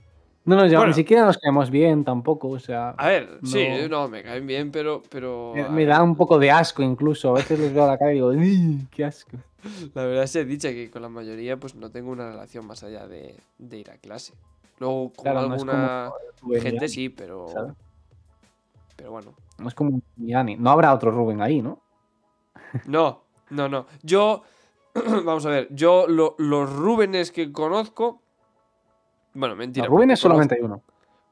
[0.45, 0.87] No nos llevamos, Bueno.
[0.95, 2.91] ni siquiera nos caemos bien tampoco, o sea...
[2.91, 5.03] A ver, sí, no- no, me caen bien, pero.
[5.09, 7.31] pero Me, da un poco de asco incluso.
[7.31, 9.31] A veces les veo a la cara y digo, "Ih, qué asco.
[9.93, 13.07] La verdad se dicha que con la mayoría pues no tengo una relación más allá
[13.07, 14.35] de, de ir a clase.
[14.79, 17.73] Luego con Claro, no es alguna como gente sí, pero ¿sabes?
[18.95, 19.33] pero bueno.
[19.57, 20.55] No es como Miani.
[20.55, 21.81] No habrá otro Rubén ahí, ¿no?
[22.85, 23.85] No, no, no.
[24.03, 24.43] Yo
[24.95, 28.21] vamos a ver, yo lo- los Rúbenes que conozco
[29.33, 29.85] bueno, mentira.
[29.85, 30.81] No, Rubén porque es solamente hay uno.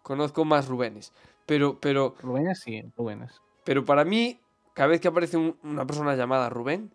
[0.03, 1.11] conozco más Rubénes,
[1.45, 3.41] pero pero Rubén es sí, Rubén es.
[3.63, 4.39] pero para mí
[4.73, 6.93] cada vez que aparece un- una persona llamada Rubén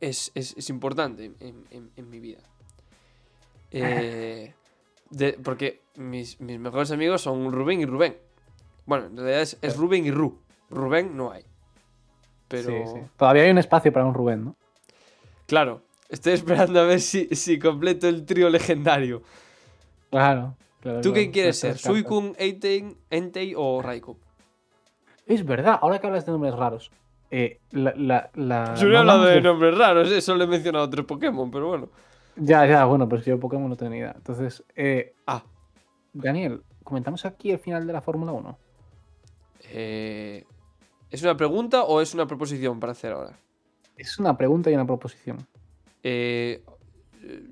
[0.00, 2.40] es, es- es importante en, en- en mi vida.
[3.72, 4.54] Eh,
[5.10, 8.16] de- porque mis, mis mejores amigos son Rubén y Rubén.
[8.86, 10.40] Bueno, en realidad es, es Rubén y Ru.
[10.70, 11.44] Rubén no hay.
[12.48, 13.06] Pero, Sí, sí.
[13.16, 14.56] Todavía hay un espacio para un Rubén, ¿no?
[15.46, 19.22] claro, estoy esperando a ver si, si completo el trío legendario.
[20.10, 20.56] Claro.
[20.80, 21.78] claro, ¿Tú qué quieres ser?
[21.78, 24.16] ¿Suicune, Eitein, Entei o Raikou?
[25.26, 26.90] Es verdad, ahora que hablas de nombres raros.
[27.30, 30.88] Eh, la, la, la- Yo no he hablado de nombres raros, eh, solo he mencionado
[30.88, 31.88] tres Pokémon, pero bueno.
[32.36, 34.12] Ya, ya, bueno, pero es que yo Pokémon no idea.
[34.16, 35.42] Entonces, eh, Ah,
[36.12, 38.58] Daniel, ¿comentamos aquí el final de la Fórmula 1?
[39.70, 40.44] Eh,
[41.16, 43.38] ¿Es una pregunta o es una proposición para hacer ahora?
[43.96, 45.38] Es una pregunta y una proposición.
[46.02, 46.62] Eh,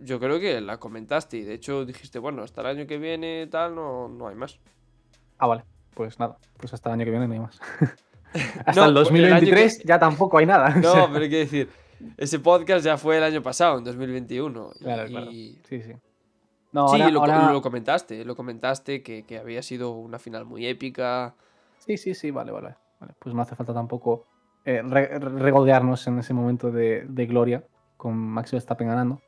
[0.03, 3.47] yo creo que la comentaste y de hecho dijiste, bueno, hasta el año que viene
[3.47, 4.59] tal no, no hay más.
[5.39, 5.65] Ah, vale.
[5.95, 7.59] Pues nada, pues hasta el año que viene no hay más.
[8.67, 10.75] hasta No, el pues el año 2023 que- ya tampoco hay nada.
[10.77, 11.71] o No, sea, pero hay que decir,
[12.19, 14.73] ese podcast ya fue el año pasado, en 2021.
[14.75, 15.31] y- Claro, claro.
[15.31, 15.93] y- Sí, sí.
[16.73, 20.45] No, sí, ahora- lo, ahora- lo comentaste, lo comentaste que, que había sido una final
[20.45, 21.35] muy épica.
[21.79, 22.75] Sí, sí, sí, vale, vale.
[23.05, 23.15] Vale.
[23.19, 24.27] Pues no hace falta tampoco
[24.65, 27.65] eh, re- regodearnos en ese momento de, de gloria
[27.97, 29.21] con Max Verstappen ganando.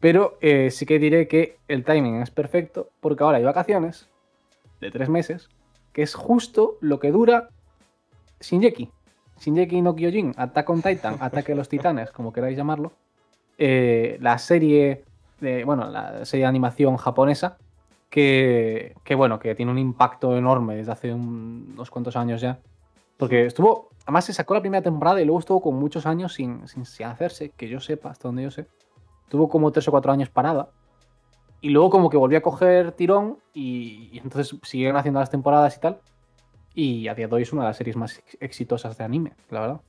[0.00, 4.08] Pero eh, sí que diré que el timing es perfecto porque ahora hay vacaciones
[4.80, 5.48] de tres meses,
[5.92, 7.48] que es justo lo que dura
[8.40, 8.90] Shinjeki.
[9.40, 12.92] Shinjeki no Kyojin, Attack on Titan, Ataque a los Titanes, como queráis llamarlo.
[13.56, 15.04] eh, la serie
[15.40, 17.56] de, bueno, la serie de animación japonesa,
[18.10, 22.58] que, que, bueno, que tiene un impacto enorme desde hace un- unos cuantos años ya.
[23.16, 26.66] Porque estuvo, además se sacó la primera temporada y luego estuvo con muchos años sin,
[26.68, 28.66] sin, sin hacerse, que yo sepa, hasta donde yo sé.
[29.28, 30.68] Tuvo como tres o cuatro años parada.
[31.60, 35.76] Y luego como que volvió a coger tirón y, y entonces siguieron haciendo las temporadas
[35.76, 36.00] y tal.
[36.74, 39.32] Y a día de hoy es una de las series más ex- exitosas de anime,
[39.48, 39.80] la verdad.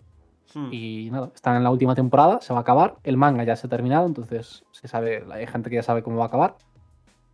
[0.53, 0.69] Hmm.
[0.71, 2.95] Y nada, están en la última temporada, se va a acabar.
[3.03, 6.17] El manga ya se ha terminado, entonces se sabe, hay gente que ya sabe cómo
[6.17, 6.55] va a acabar.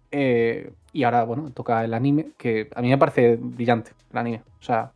[0.10, 4.42] Eh, y ahora, bueno, toca el anime, que a mí me parece brillante, el anime.
[4.60, 4.92] O sea,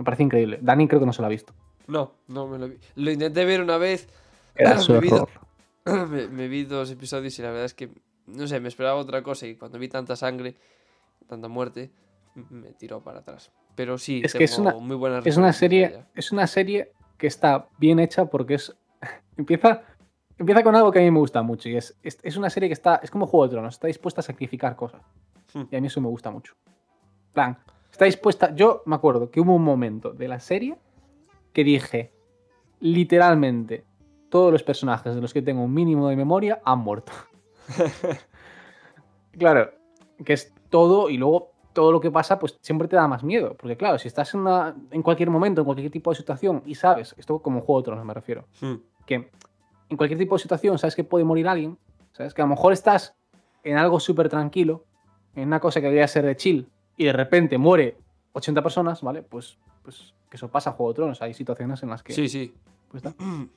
[0.00, 0.58] me parece increíble.
[0.62, 1.52] Dani creo que no se lo ha visto.
[1.86, 2.78] No, no me lo vi.
[2.96, 4.08] Lo intenté ver una vez.
[4.54, 5.28] Era su Me vi do-
[5.84, 6.08] error.
[6.08, 7.90] me, me vi dos episodios y la verdad es que,
[8.26, 10.56] no sé, me esperaba otra cosa y cuando vi tanta sangre,
[11.28, 11.90] tanta muerte,
[12.34, 13.52] me tiró para atrás.
[13.74, 16.92] Pero sí, Es que es tengo una- muy buenas Es una serie, es una serie
[17.18, 18.74] que está bien hecha porque es.
[19.36, 19.82] empieza,
[20.38, 21.68] empieza con algo que a mí me gusta mucho.
[21.68, 22.96] Y es, es, es una serie que está.
[23.02, 25.02] Es como Juego de Tronos, está dispuesta a sacrificar cosas.
[25.54, 25.64] Hmm.
[25.70, 26.54] Y a mí eso me gusta mucho.
[27.32, 27.58] Plan,
[27.90, 28.54] está dispuesta.
[28.54, 30.76] Yo me acuerdo que hubo un momento de la serie
[31.52, 32.12] que dije,
[32.80, 33.84] literalmente,
[34.28, 37.12] todos los personajes de los que tengo un mínimo de memoria han muerto.
[39.38, 39.70] claro,
[40.24, 43.56] que es todo y luego todo lo que pasa, pues siempre te da más miedo.
[43.56, 46.74] Porque claro, si estás en, una, en cualquier momento, en cualquier tipo de situación y
[46.74, 48.76] sabes, esto como Juego de Tronos me refiero, Hmm.
[49.06, 49.30] que
[49.88, 51.78] en cualquier tipo de situación sabes que puede morir alguien,
[52.12, 53.14] sabes que a lo mejor estás
[53.64, 54.84] en algo súper tranquilo,
[55.34, 56.68] en una cosa que debería ser de chill,
[57.00, 57.96] y de repente muere
[58.32, 59.22] 80 personas, ¿vale?
[59.22, 61.22] Pues, pues que eso pasa en Juego de Tronos.
[61.22, 62.54] Hay situaciones en las que Sí, sí.
[62.90, 63.02] pues,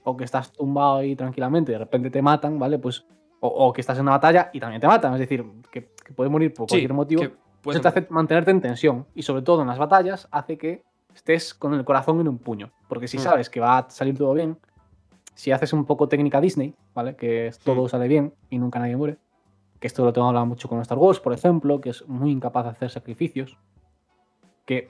[0.05, 2.79] o que estás tumbado ahí tranquilamente y de repente te matan, ¿vale?
[2.79, 3.05] Pues
[3.41, 6.13] o, o que estás en una batalla y también te matan, es decir, que, que
[6.13, 7.21] puede morir por Sí, cualquier motivo.
[7.21, 10.83] que Eso te hace mantenerte en tensión y sobre todo en las batallas hace que
[11.13, 13.21] estés con el corazón en un puño, porque si Mm.
[13.21, 14.57] sabes que va a salir todo bien,
[15.35, 17.17] si haces un poco técnica Disney, ¿vale?
[17.17, 17.89] Que todo Mm.
[17.89, 19.17] sale bien y nunca nadie muere,
[19.83, 22.63] que esto lo tengo hablado mucho con Star Wars, por ejemplo, que es muy incapaz
[22.63, 23.57] de hacer sacrificios,
[24.65, 24.89] que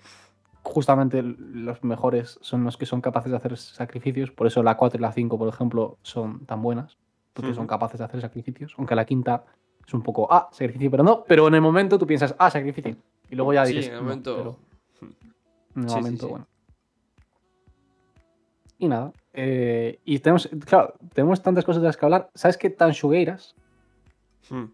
[0.62, 5.00] justamente los mejores son los que son capaces de hacer sacrificios, por eso la 4
[5.00, 7.00] y la 5, por ejemplo, son tan buenas,
[7.34, 9.44] porque son capaces de hacer sacrificios, aunque la quinta
[9.84, 12.96] es un poco, ah, sacrificio, pero no, pero en el momento tú piensas, ah, sacrificio,
[13.32, 14.36] y luego ya Sí, dices, en el "No", momento.
[14.36, 14.60] pero
[15.02, 16.32] en el Sí, sí, momento, sí.
[16.34, 16.48] bueno.
[18.78, 22.70] Y nada, eh, y tenemos, claro, tenemos tantas cosas de las que hablar, ¿sabes que
[22.70, 23.56] Tanchugueiras
[24.52, 24.66] Hmm.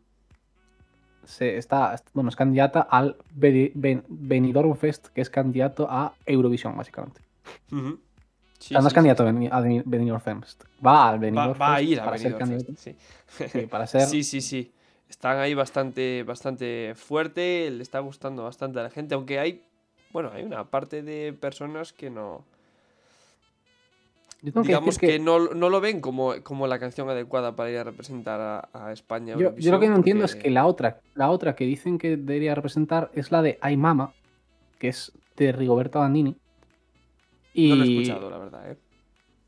[1.26, 6.76] Se está, bueno, es candidata al Beni- Ben- Benidorm Fest, que es candidato a Eurovisión,
[6.78, 7.22] básicamente.
[7.70, 10.64] Sí, O sea, no es sí, candidato a Beni- a Beni- Benidorm Fest.
[10.86, 11.20] Va al.
[11.20, 12.66] Benidorm Va, va a Fest ir para ser candidato.
[12.74, 13.48] Fest, sí.
[13.60, 14.02] Sí, para ser.
[14.08, 14.74] Sí, sí, sí.
[15.10, 19.64] Están ahí bastante, bastante fuerte, le está gustando bastante a la gente, aunque hay,
[20.12, 22.44] bueno, hay una parte de personas que no,
[24.42, 28.40] Digamos que, no, no lo ven como, como la canción adecuada para ir a representar
[28.40, 29.36] a, a España.
[29.38, 32.16] Yo, yo lo que no entiendo es que la otra, la otra que dicen que
[32.16, 34.14] debería representar es la de Ay Mama,
[34.78, 36.38] que es de Rigoberta Bandini.
[37.54, 38.78] Y No lo he escuchado, la verdad, ¿eh?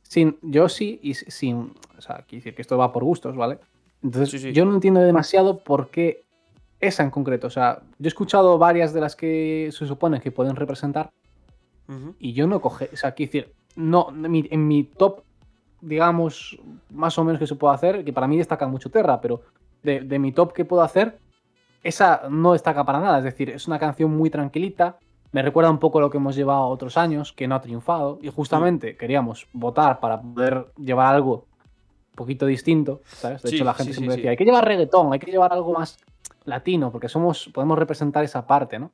[0.04, 1.74] sin, yo sí, y sin.
[1.98, 3.60] O sea, quiero decir que esto va por gustos, ¿vale?
[4.04, 4.52] Entonces, Sí, sí.
[4.52, 6.26] yo no entiendo demasiado por qué
[6.82, 7.48] esa en concreto.
[7.48, 11.12] O sea, yo he escuchado varias de las que se supone que pueden representar
[12.20, 12.90] y yo no coge.
[12.92, 15.22] O sea, quiero decir, no, en mi, en mi top,
[15.82, 16.58] digamos,
[16.90, 19.42] más o menos que se puede hacer, que para mí destaca mucho Terra, pero
[19.84, 21.18] de, de mi top que puedo hacer,
[21.84, 23.18] esa no destaca para nada.
[23.18, 24.98] Es decir, es una canción muy tranquilita.
[25.32, 28.20] Me recuerda un poco lo que hemos llevado otros años, que no ha triunfado.
[28.22, 31.46] Y justamente queríamos votar para poder llevar algo
[32.12, 33.02] un poquito distinto.
[33.06, 33.42] ¿sabes?
[33.42, 35.54] De Sí, hecho, la gente sí, siempre decía, hay que llevar reggaetón, hay que llevar
[35.54, 35.98] algo más
[36.44, 38.92] latino, porque somos, podemos representar esa parte, ¿no?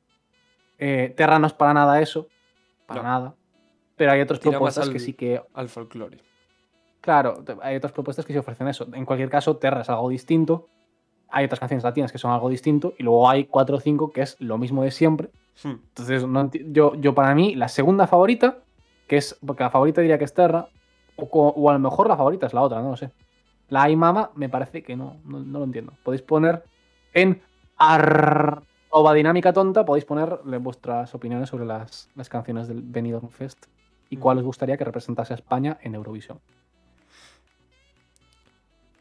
[0.78, 2.28] Eh, Terra no es para nada eso,
[2.86, 3.08] para No.
[3.08, 3.34] nada.
[3.98, 6.18] Pero hay otras propuestas al- que sí que Al folclore.
[7.02, 8.86] Claro, hay otras propuestas que se ofrecen eso.
[8.94, 10.68] En cualquier caso, Terra es algo distinto.
[11.28, 12.94] Hay otras canciones latinas que son algo distinto.
[12.98, 15.28] Y luego hay cuatro o cinco que es lo mismo de siempre.
[15.62, 15.76] Hmm.
[15.88, 18.58] Entonces, no yo, yo para mí, la segunda favorita,
[19.06, 19.38] que es.
[19.44, 20.68] Porque la favorita diría que es Terra.
[21.16, 23.10] O, o a lo mejor la favorita es la otra, no lo sé.
[23.68, 25.92] La Ay Mama me parece que no, no, no lo entiendo.
[26.04, 26.62] Podéis poner
[27.12, 27.42] en
[27.76, 33.66] arroba dinámica tonta, podéis ponerle vuestras opiniones sobre las, las canciones del Benidorm Fest
[34.10, 36.40] y cuál os gustaría que representase a España en Eurovisión.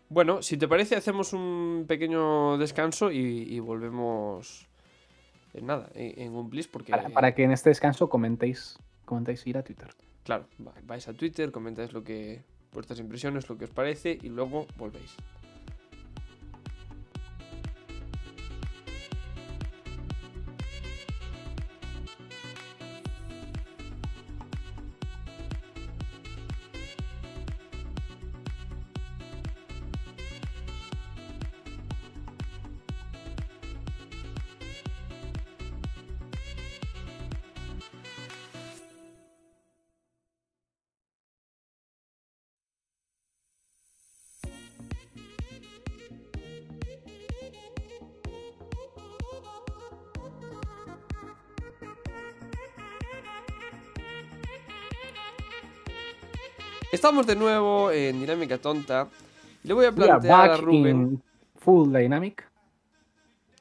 [0.09, 3.19] Bueno, si te parece, hacemos un pequeño descanso y,
[3.53, 4.67] y volvemos.
[5.53, 6.91] En nada, en, un plis, porque.
[6.91, 9.89] Para, para que en este descanso comentéis, comentéis ir a Twitter.
[10.23, 12.41] Claro, va- vais a Twitter, comentáis lo que.
[12.73, 15.15] vuestras impresiones, lo que os parece, y luego volvéis.
[57.07, 59.07] Estamos de nuevo en Dinámica Tonta.
[59.63, 60.87] Le voy a plantear a Rubén.
[60.87, 61.23] in
[61.55, 62.45] full dynamic.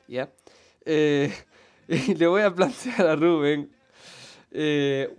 [0.09, 0.29] Ya.
[0.85, 1.33] Eh,
[2.19, 3.71] le voy a plantear a Rubén.
[4.51, 5.15] eh,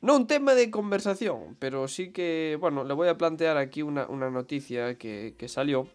[0.00, 2.56] no un tema de conversación, pero sí que.
[2.58, 5.86] Bueno, le voy a plantear aquí una, una noticia que, que salió.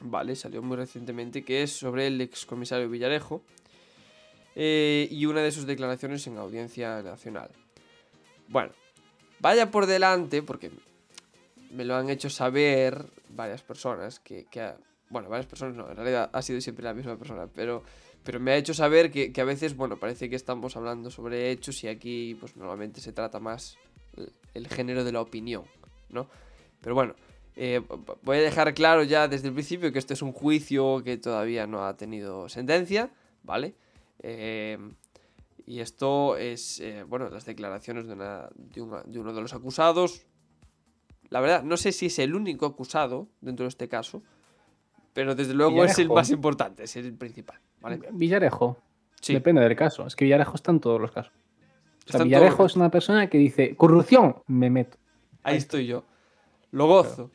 [0.00, 3.42] Vale, salió muy recientemente, que es sobre el excomisario Villarejo.
[4.56, 7.50] eh, y una de sus declaraciones en audiencia nacional.
[8.48, 8.70] Bueno,
[9.40, 10.70] vaya por delante, porque
[11.70, 14.46] me lo han hecho saber varias personas que,
[15.08, 17.82] bueno, varias personas no, en realidad ha sido siempre la misma persona, pero,
[18.24, 21.82] pero me ha hecho saber que, a veces, bueno, parece que estamos hablando sobre hechos
[21.84, 23.78] y aquí, pues normalmente se trata más
[24.54, 25.64] el, género de la opinión,
[26.08, 26.28] ¿no?
[26.80, 27.14] Pero bueno,
[27.56, 27.80] eh,
[28.22, 31.66] voy a dejar claro ya desde el principio que este es un juicio que todavía
[31.66, 33.10] no ha tenido sentencia,
[33.42, 33.74] ¿vale?
[34.22, 34.78] Eh,
[35.70, 39.54] y esto es, eh, bueno, las declaraciones de, una- de una- de uno de los
[39.54, 40.26] acusados,
[41.28, 44.20] la verdad, no sé si es el único acusado dentro de este caso,
[45.12, 48.00] pero desde luego es el más importante, es el principal, ¿vale?
[48.10, 48.78] Villarejo.
[49.20, 50.06] Sí, Depende del caso.
[50.06, 51.32] Es que Villarejo está en todos los casos.
[52.08, 54.98] O sea, Villarejo es una persona que dice, corrupción, me meto.
[55.44, 56.02] ahí estoy yo.
[56.72, 57.30] Lo gozo.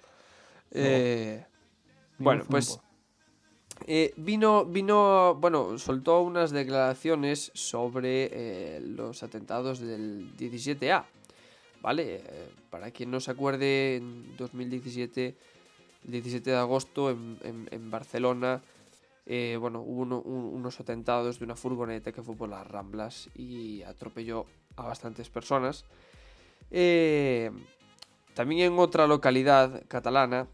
[0.72, 1.46] Eh,
[2.18, 2.80] Bueno, pues.
[3.88, 11.06] Eh, vino, vino, bueno, soltó unas declaraciones sobre eh, los atentados del 17A,
[11.82, 12.16] ¿vale?
[12.26, 15.36] Eh, para quien no se acuerde, en 2017,
[16.06, 18.62] el 17 de agosto, en, Barcelona,
[19.60, 23.82] bueno, hubo uno- un- unos atentados de una furgoneta que fue por las Ramblas y
[23.84, 25.84] atropelló a bastantes personas.
[28.36, 30.48] También en otra localidad catalana,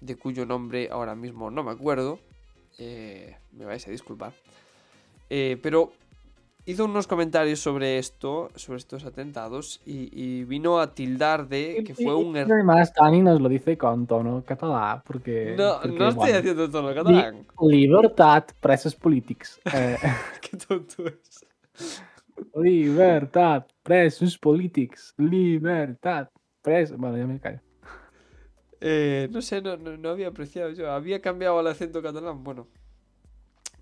[0.00, 2.18] de cuyo nombre ahora mismo no me acuerdo,
[2.78, 4.32] eh, me vais a disculpar,
[5.30, 5.92] eh, pero
[6.68, 11.94] hizo unos comentarios sobre esto, sobre estos atentados, y, y vino a tildar de que
[11.94, 12.52] fue un error.
[12.52, 15.54] Además, Dani nos lo dice con tono catalán, porque...
[15.56, 17.46] No, porque, no estoy bueno, haciendo tono catalán.
[17.62, 19.58] Libertad, presos polítics.
[19.74, 19.96] Eh,
[20.42, 21.46] Qué tonto es.
[22.54, 25.14] libertad, presos polítics.
[25.16, 26.28] Libertad,
[26.60, 26.98] presos...
[26.98, 27.60] Bueno, ya me callo.
[28.80, 30.90] Eh, no sé, no, no, no había apreciado yo.
[30.92, 32.44] Había cambiado el acento catalán.
[32.44, 32.66] Bueno,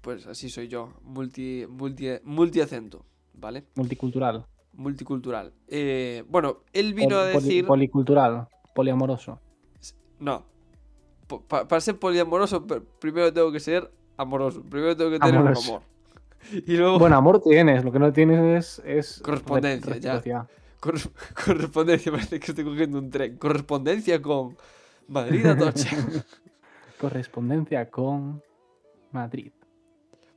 [0.01, 0.93] pues así soy yo.
[1.03, 3.05] Multi, multi, multiacento,
[3.35, 3.65] ¿vale?
[3.75, 4.47] Multicultural.
[4.73, 5.53] Multicultural.
[5.69, 7.67] Eh, bueno, él vino Pol- a poli- decir.
[7.67, 8.49] policultural.
[8.75, 9.41] Poliamoroso.
[10.19, 10.45] No.
[11.49, 14.63] Pa- para ser poliamoroso, pr- primero tengo que ser amoroso.
[14.63, 15.83] Primero tengo que tener un amor.
[16.53, 18.83] Y luego Bueno, amor tienes, lo que no tienes es...
[18.87, 20.47] es Correspondencia, re- ya.
[20.81, 21.11] corres-
[21.45, 22.13] correspondencia.
[22.13, 23.37] Parece que estoy cogiendo un tren.
[23.37, 24.57] Correspondencia con
[25.09, 25.97] Madrid Atocha.
[27.01, 28.43] Correspondencia con
[29.13, 29.53] Madrid.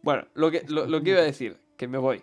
[0.01, 2.21] Bueno, lo que, lo, lo que iba a decir, que me voy.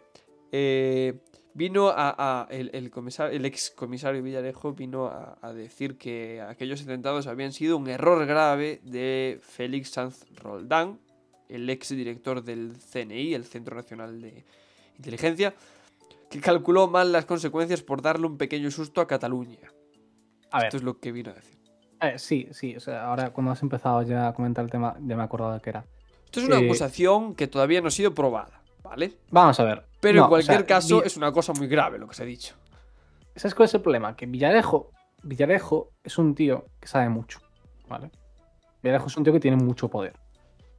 [0.52, 1.18] Eh,
[1.54, 6.40] vino a, a- el, el, comisar- el ex comisario Villarejo vino a, a decir que
[6.42, 10.98] aquellos atentados habían sido un error grave de Félix Sanz Roldán,
[11.48, 14.44] el ex director del CNI, el Centro Nacional de
[14.96, 15.54] Inteligencia,
[16.30, 19.58] que calculó mal las consecuencias por darle un pequeño susto a Cataluña.
[20.50, 21.56] A ver, Esto es lo que vino a decir.
[22.08, 22.76] Eh, sí, sí.
[22.76, 25.52] O sea, ahora cuando has empezado ya a comentar el tema, ya me he acordado
[25.54, 25.84] de qué era.
[26.24, 29.14] Esto es una Eh, acusación que todavía no ha sido probada, ¿vale?
[29.30, 29.84] Vamos a ver.
[30.00, 32.14] Pero No, en o cualquier sea, caso Vi- es una cosa muy grave lo que
[32.14, 32.54] se ha dicho.
[33.34, 34.16] ¿Sabes cuál es el problema?
[34.16, 34.90] Que Villarejo,
[35.22, 37.40] Villarejo es un tío que sabe mucho,
[37.88, 38.10] ¿vale?
[38.82, 40.14] Villarejo es un tío que tiene mucho poder.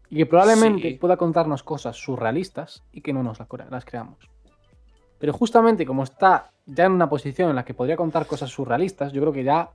[0.09, 0.95] Y que probablemente Sí.
[0.95, 4.29] pueda contarnos cosas surrealistas y que no nos las creamos.
[5.19, 9.11] Pero justamente como está ya en una posición en la que podría contar cosas surrealistas,
[9.11, 9.69] yo creo que ya...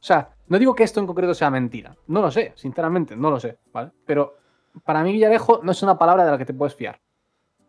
[0.00, 1.96] O sea, no digo que esto en concreto sea mentira.
[2.06, 3.90] No lo sé, sinceramente, no lo sé, ¿vale?
[4.04, 4.36] Pero
[4.84, 7.00] para mí Villarejo no es una palabra de la que te puedes fiar.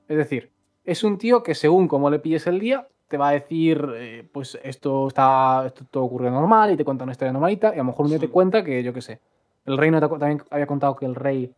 [0.07, 0.51] Es decir,
[0.83, 4.27] es un tío que según como le pilles el día, te va a decir, eh,
[4.31, 7.77] pues esto está, esto todo ocurre normal y te cuenta una historia normalita y a
[7.77, 9.21] lo mejor un día te cuenta que, yo qué sé,
[9.65, 11.53] el rey no te, también había contado que el rey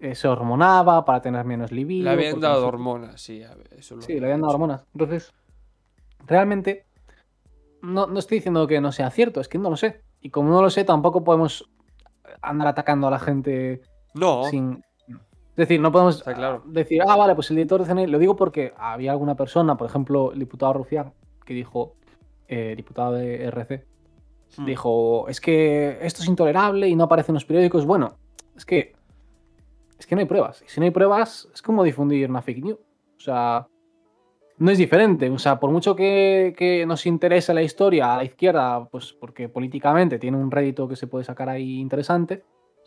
[0.00, 2.04] eh, se hormonaba para tener menos libido.
[2.04, 3.42] Le habían porque dado no hormonas, sí.
[3.70, 4.86] Eso lo Sí, le habían dado hormonas.
[4.92, 5.32] Entonces,
[6.26, 6.86] realmente,
[7.82, 10.02] no, no estoy diciendo que no sea cierto, es que no lo sé.
[10.26, 11.70] Y como no lo sé, tampoco podemos
[12.42, 13.80] andar atacando a la gente
[14.12, 14.82] No, sin.
[15.08, 16.64] Es decir, no podemos Está claro.
[16.66, 18.08] decir, ah, vale, pues el director de CNI.
[18.08, 21.12] Lo digo porque había alguna persona, por ejemplo, el diputado Rufián,
[21.44, 21.94] que dijo,
[22.48, 23.86] eh, diputado de RC,
[24.56, 24.64] Hmm.
[24.64, 27.86] dijo, es que esto es intolerable y no aparece en los periódicos.
[27.86, 28.16] Bueno,
[28.56, 28.94] es que.
[29.96, 30.60] Es que no hay pruebas.
[30.66, 32.78] Y si no hay pruebas, es como difundir una fake news.
[33.16, 33.68] O sea.
[34.58, 35.28] No es diferente.
[35.30, 39.48] O sea, por mucho que, que nos interese la historia a la izquierda, pues porque
[39.48, 42.42] políticamente tiene un rédito que se puede sacar ahí interesante.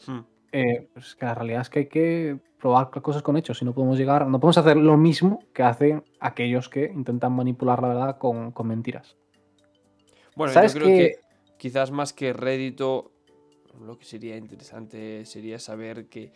[0.08, 0.20] Hmm.
[0.52, 3.74] eh, pues que la realidad es que hay que probar cosas con hechos y no
[3.74, 8.18] podemos llegar, no podemos hacer lo mismo que hacen aquellos que intentan manipular la verdad
[8.18, 9.16] con, con mentiras.
[10.36, 10.98] Bueno, ¿Sabes yo creo que...
[10.98, 11.16] que-
[11.58, 13.12] quizás más que rédito,
[13.86, 16.32] lo que sería interesante sería saber qué,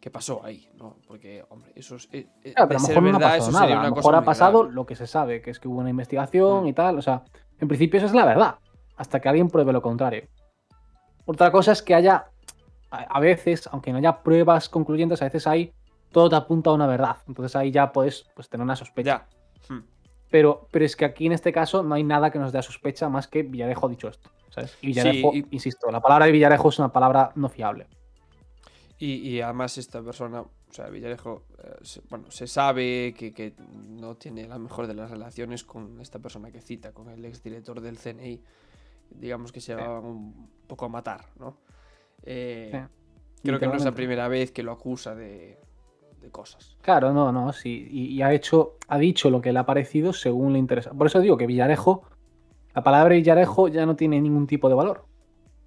[0.00, 0.96] qué pasó ahí, ¿no?
[1.06, 2.08] Porque, hombre, eso es.
[2.12, 3.80] eh, eh, Claro, pero a lo mejor no ha verdad, pasado eso nada.
[3.80, 4.74] A lo mejor ha pasado grave.
[4.74, 6.68] lo que se sabe, que es que hubo una investigación Mm.
[6.68, 6.98] y tal.
[6.98, 7.22] O sea,
[7.58, 8.56] en principio esa es la verdad.
[8.96, 10.28] Hasta que alguien pruebe lo contrario.
[11.24, 12.26] Otra cosa es que haya.
[12.90, 15.72] A veces, aunque no haya pruebas concluyentes, a veces hay.
[16.12, 17.16] Todo te apunta a una verdad.
[17.26, 19.26] Entonces ahí ya puedes pues, tener una sospecha.
[19.68, 19.74] Ya.
[19.74, 19.80] Hmm.
[20.30, 22.62] Pero, pero es que aquí en este caso no hay nada que nos dé a
[22.62, 24.30] sospecha más que Villarejo ha dicho esto.
[24.50, 24.78] ¿sabes?
[24.80, 27.88] Y Villarejo, y- insisto, la palabra de Villarejo es una palabra no fiable.
[28.98, 33.54] Y, y además esta persona, o sea, Villarejo, eh, se- bueno, se sabe que, que
[33.88, 37.80] no tiene la mejor de las relaciones con esta persona que cita, con el exdirector
[37.80, 38.42] del CNI.
[39.10, 41.58] Digamos que se van un poco a matar, ¿no?
[42.22, 42.70] Eh,
[43.42, 45.58] Sí, creo que no es la primera vez que lo acusa de,
[46.20, 46.76] de cosas.
[46.82, 47.86] Claro, no, no, sí.
[47.90, 50.92] Y, y ha hecho, ha dicho lo que le ha parecido según le interesa.
[50.92, 52.02] Por eso digo que Villarejo,
[52.74, 55.04] la palabra Villarejo ya no tiene ningún tipo de valor.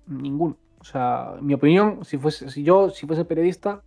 [0.08, 0.58] Ningún.
[0.80, 3.84] O sea, mi opinión, si fuese, si yo, si fuese periodista,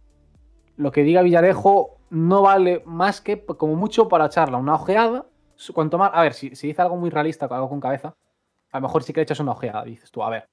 [0.76, 5.26] lo que diga Villarejo no vale más que como mucho para echarla una ojeada.
[5.72, 8.14] Cuanto más, a ver, si, si dice algo muy realista, algo con cabeza,
[8.70, 9.85] a lo mejor sí que le echas una ojeada.
[9.85, 10.48] Dices tú, a ver,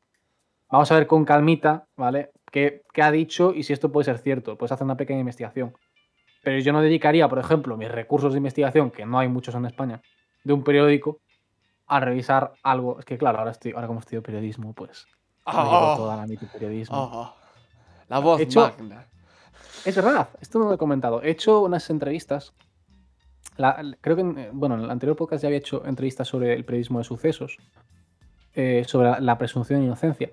[0.70, 2.32] vamos a ver con calmita, ¿vale?
[2.52, 4.58] ¿Qué, qué ha dicho y si esto puede ser cierto?
[4.58, 5.74] Puedes hacer una pequeña investigación.
[6.44, 9.66] Pero yo no dedicaría, por ejemplo, mis recursos de investigación, que no hay muchos en
[9.66, 10.02] España,
[10.44, 11.20] de un periódico,
[11.88, 13.00] a revisar algo.
[13.00, 15.06] Es que claro, ahora estoy, ahora como estudio periodismo, pues
[15.54, 16.96] Ah, toda la mitad periodismo.
[16.98, 17.36] ah,
[18.08, 19.06] la voz hecho- magna.
[19.86, 21.22] Es verdad, esto no lo he comentado.
[21.24, 22.54] He hecho unas entrevistas.
[23.58, 26.54] La- creo que, en- eh, bueno, en el anterior podcast ya había hecho entrevistas sobre
[26.54, 27.58] el periodismo de sucesos,
[28.54, 30.32] eh, sobre la, la presunción de inocencia,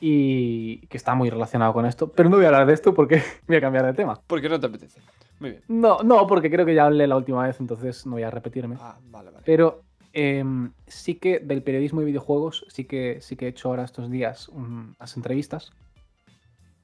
[0.00, 2.10] y que está muy relacionado con esto.
[2.10, 4.20] Pero no voy a hablar de esto porque voy a cambiar de tema.
[4.26, 5.00] Porque no te apetece.
[5.38, 5.62] Muy bien.
[5.68, 8.76] No, no, porque creo que ya hablé la última vez, entonces no voy a repetirme.
[8.80, 9.42] Ah, vale, vale.
[9.44, 13.84] Pero em, sí que del periodismo y videojuegos, sí que, sí que he hecho ahora
[13.84, 15.72] estos días unas entrevistas.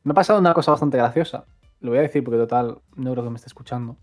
[0.05, 1.45] Me ha pasado una cosa bastante graciosa.
[1.81, 3.97] Lo voy a decir porque total no creo que me esté escuchando.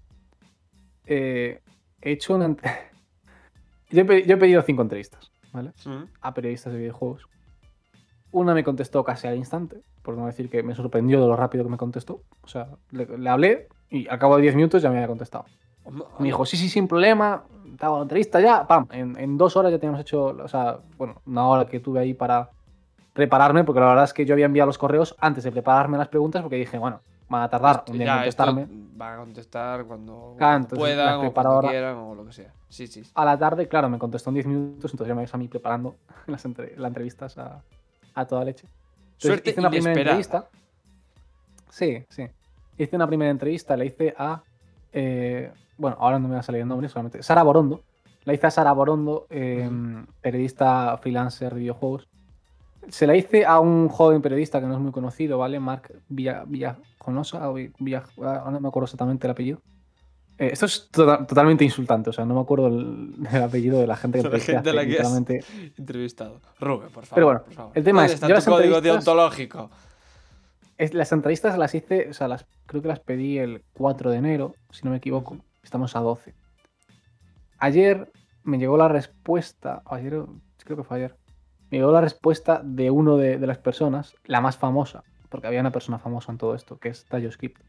[1.05, 1.61] Eh,
[2.01, 2.55] he hecho una...
[3.89, 5.73] yo, he, yo he pedido cinco entrevistas, ¿vale?
[6.21, 7.27] A periodistas de videojuegos.
[8.31, 11.63] Una me contestó casi al instante, por no decir que me sorprendió de lo rápido
[11.63, 12.21] que me contestó.
[12.41, 15.45] O sea, le, le hablé y al cabo de 10 minutos ya me había contestado.
[16.19, 17.43] Me dijo, sí, sí, sin problema,
[17.77, 20.79] te hago la entrevista ya, pam, en, en dos horas ya teníamos hecho, o sea,
[20.97, 22.49] bueno, una hora que tuve ahí para
[23.13, 26.07] prepararme, porque la verdad es que yo había enviado los correos antes de prepararme las
[26.07, 28.67] preguntas, porque dije, bueno, van a tardar un día en Ya, esto contestarme.
[28.97, 32.51] van a contestar cuando, cuando puedan o cuando quieran o lo que sea.
[32.69, 33.03] Sí, sí.
[33.13, 35.47] A la tarde, claro, me contestó en 10 minutos, entonces ya me ves a mí
[35.47, 35.95] preparando
[36.27, 37.61] las, entre- las entrevistas a,
[38.15, 38.65] a toda leche.
[38.67, 40.49] Entonces, Suerte hice una primera entrevista.
[41.69, 42.27] Sí, sí.
[42.77, 44.41] Hice una primera entrevista, le hice a.
[44.91, 47.21] eh, bueno, ahora no me va a salir el nombre, solamente.
[47.23, 47.81] Sara Borondo.
[48.23, 49.69] La hice a Sara Borondo, eh,
[50.21, 52.07] periodista freelancer de videojuegos.
[52.89, 55.59] Se la hice a un joven periodista que no es muy conocido, ¿vale?
[55.59, 59.61] Marc Villa, Villajonosa, o Villa, ah, no me acuerdo exactamente el apellido.
[60.37, 63.87] Eh, esto es to- totalmente insultante, o sea, no me acuerdo el, el apellido de
[63.87, 65.07] la gente que la gente a la que has-
[65.77, 66.41] Entrevistado.
[66.59, 67.13] Rube, por favor.
[67.15, 67.71] Pero bueno, por favor.
[67.75, 69.69] el tema ¿Dónde es, yo las código deontológico?
[70.77, 74.17] Es- las entrevistas las hice, o sea, las, creo que las pedí el 4 de
[74.17, 75.37] enero, si no me equivoco.
[75.65, 76.35] Estamos a 12.
[77.57, 78.11] Ayer
[78.43, 80.23] me llegó la respuesta, ayer,
[80.63, 81.17] creo que fue ayer,
[81.71, 85.61] me llegó la respuesta de uno de, de las personas, la más famosa, porque había
[85.61, 87.59] una persona famosa en todo esto, que es TayoScript,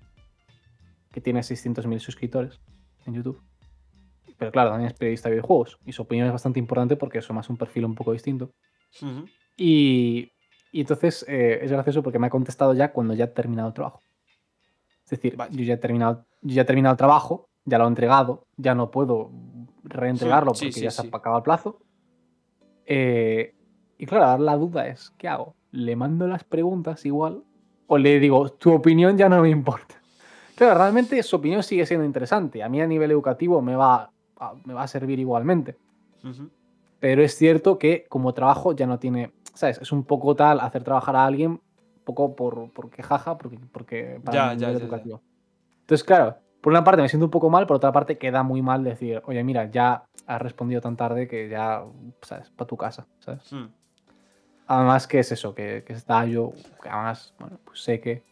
[1.11, 2.61] que tiene 600.000 suscriptores
[3.07, 3.43] en YouTube.
[4.37, 7.31] Pero claro, también es periodista de videojuegos, y su opinión es bastante importante porque es
[7.31, 8.53] más un perfil un poco distinto.
[9.57, 10.31] Y,
[10.71, 13.75] y entonces eh, es gracioso porque me ha contestado ya cuando ya he terminado el
[13.75, 14.03] trabajo.
[15.05, 17.89] Es decir, yo ya, he terminado, yo ya he terminado el trabajo, ya lo he
[17.89, 19.31] entregado, ya no puedo
[19.85, 21.79] reentregarlo Sí, porque sí, ya se ha acabado el plazo.
[22.87, 23.53] Eh,
[23.99, 25.55] y claro, ahora la duda es, ¿qué hago?
[25.73, 27.43] ¿Le mando las preguntas igual?
[27.87, 29.95] ¿O le digo, tu opinión ya no me importa?
[30.55, 32.63] Claro, realmente su opinión sigue siendo interesante.
[32.63, 35.77] A mí a nivel educativo me va, a- me va a servir igualmente.
[36.25, 36.49] Ujú.
[36.99, 39.79] Pero es cierto que como trabajo ya no tiene, ¿sabes?
[39.79, 41.61] Es un poco tal hacer trabajar a alguien, un
[42.05, 44.79] poco por, porque jaja, porque, porque para Ya, ya, ya.
[44.79, 45.21] educativo.
[45.81, 46.37] Entonces, claro,
[46.67, 49.23] por una parte me siento un poco mal, por otra parte queda muy mal decir,
[49.27, 51.85] oye, mira, ya has respondido tan tarde que ya,
[52.23, 52.51] ¿sabes?
[52.51, 53.53] Para tu casa, ¿sabes?
[53.53, 53.67] Mm.
[54.67, 58.25] Además que es eso, que, que está yo, que además, bueno, pues sé que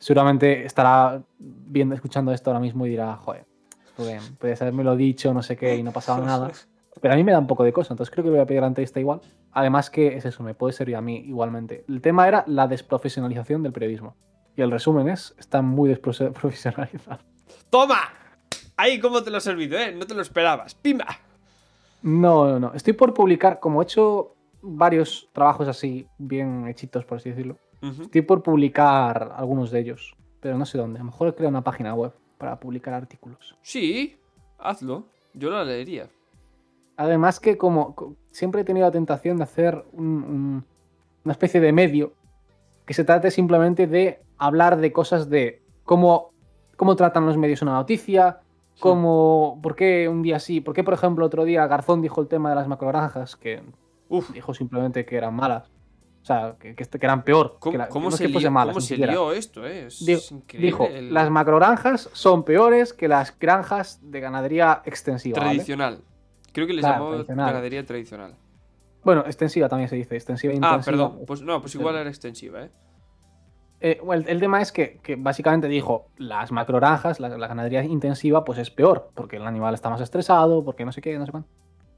[0.00, 3.46] seguramente estará viendo, escuchando esto ahora mismo y dirá, joder,
[3.94, 6.50] podrías haberme dicho, no sé qué, y no pasaba nada.
[7.00, 8.62] Pero a mí me da un poco de cosa, entonces creo que voy a pedir
[8.62, 9.20] la entrevista igual.
[9.52, 11.84] Además que es eso, me puede servir a mí igualmente.
[11.86, 14.16] El tema era la desprofesionalización del periodismo.
[14.56, 17.20] Y el resumen es, está muy desprofesionalizado.
[17.70, 18.00] ¡Toma!
[18.76, 19.92] Ahí, ¿cómo te lo he servido, eh?
[19.92, 20.74] No te lo esperabas.
[20.74, 21.06] ¡Pimba!
[22.02, 22.72] No, no, no.
[22.74, 27.58] Estoy por publicar, como he hecho varios trabajos así, bien hechitos, por así decirlo.
[27.82, 30.98] Estoy por publicar algunos de ellos, pero no sé dónde.
[30.98, 33.56] A lo mejor creo una página web para publicar artículos.
[33.62, 34.16] Sí,
[34.58, 35.06] hazlo.
[35.34, 36.08] Yo la leería.
[36.96, 40.64] Además que como co- siempre he tenido la tentación de hacer un- un-
[41.24, 42.14] una especie de medio
[42.86, 46.32] que se trate simplemente de hablar de cosas de cómo,
[46.76, 48.40] cómo tratan los medios una noticia,
[48.80, 52.28] cómo, por qué un día sí, por qué por ejemplo otro día Garzón dijo el
[52.28, 53.62] tema de las macrogranjas, que
[54.08, 55.68] Uf, dijo simplemente que eran malas,
[56.22, 57.56] o sea, que, eran peor.
[57.58, 59.12] ¿cómo, que la- cómo no es se, que lió, malas, cómo ni se siquiera.
[59.12, 59.86] lió esto, eh?
[59.86, 60.66] Es Dijo- increíble.
[60.66, 65.38] Dijo, el- las macrogranjas son peores que las granjas de ganadería extensiva.
[65.38, 65.50] ¿vale?
[65.50, 66.02] Tradicional.
[66.52, 67.46] Creo que les Claro, llamó tradicional.
[67.46, 68.34] ganadería tradicional.
[69.04, 70.84] Bueno, extensiva también se dice, extensiva e Ah, intensiva.
[70.84, 71.24] perdón.
[71.26, 72.70] Pues no, pues igual era extensiva, ¿eh?
[73.80, 78.44] Eh, el, el tema es que, que básicamente dijo, las macrogranjas, la, la ganadería intensiva,
[78.44, 81.32] pues es peor, porque el animal está más estresado, porque no sé qué, no sé
[81.32, 81.48] cuánto.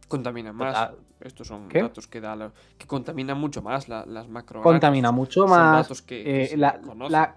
[0.09, 0.91] Contaminan más.
[1.21, 1.83] Estos son ¿qué?
[1.83, 4.63] datos que da la- que contaminan mucho más la- las macro.
[4.63, 7.37] Contamina mucho Son más, datos que- que eh, la, la-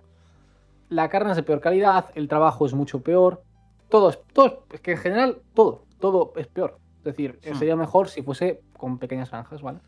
[0.90, 3.44] la carne es de peor calidad, el trabajo es mucho peor,
[3.90, 6.78] todo es, todo es- que en general todo, todo es peor.
[7.00, 7.56] Es decir, Hmm.
[7.56, 9.80] sería mejor si fuese con pequeñas granjas, ¿vale?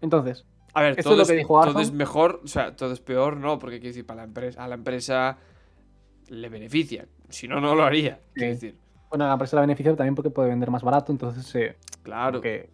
[0.00, 0.46] Entonces,
[0.78, 3.00] A ver, todo es lo es, que dijo todo es mejor, o sea, todo es
[3.00, 5.38] peor, no, porque quiero decir, para la empresa, a la empresa
[6.28, 7.06] le beneficia.
[7.28, 8.20] Si no, no lo haría.
[8.34, 8.66] Quiero Sí.
[8.66, 8.78] decir,
[9.10, 12.40] bueno, a la empresa la beneficia también porque puede vender más barato, entonces eh, claro.
[12.40, 12.70] que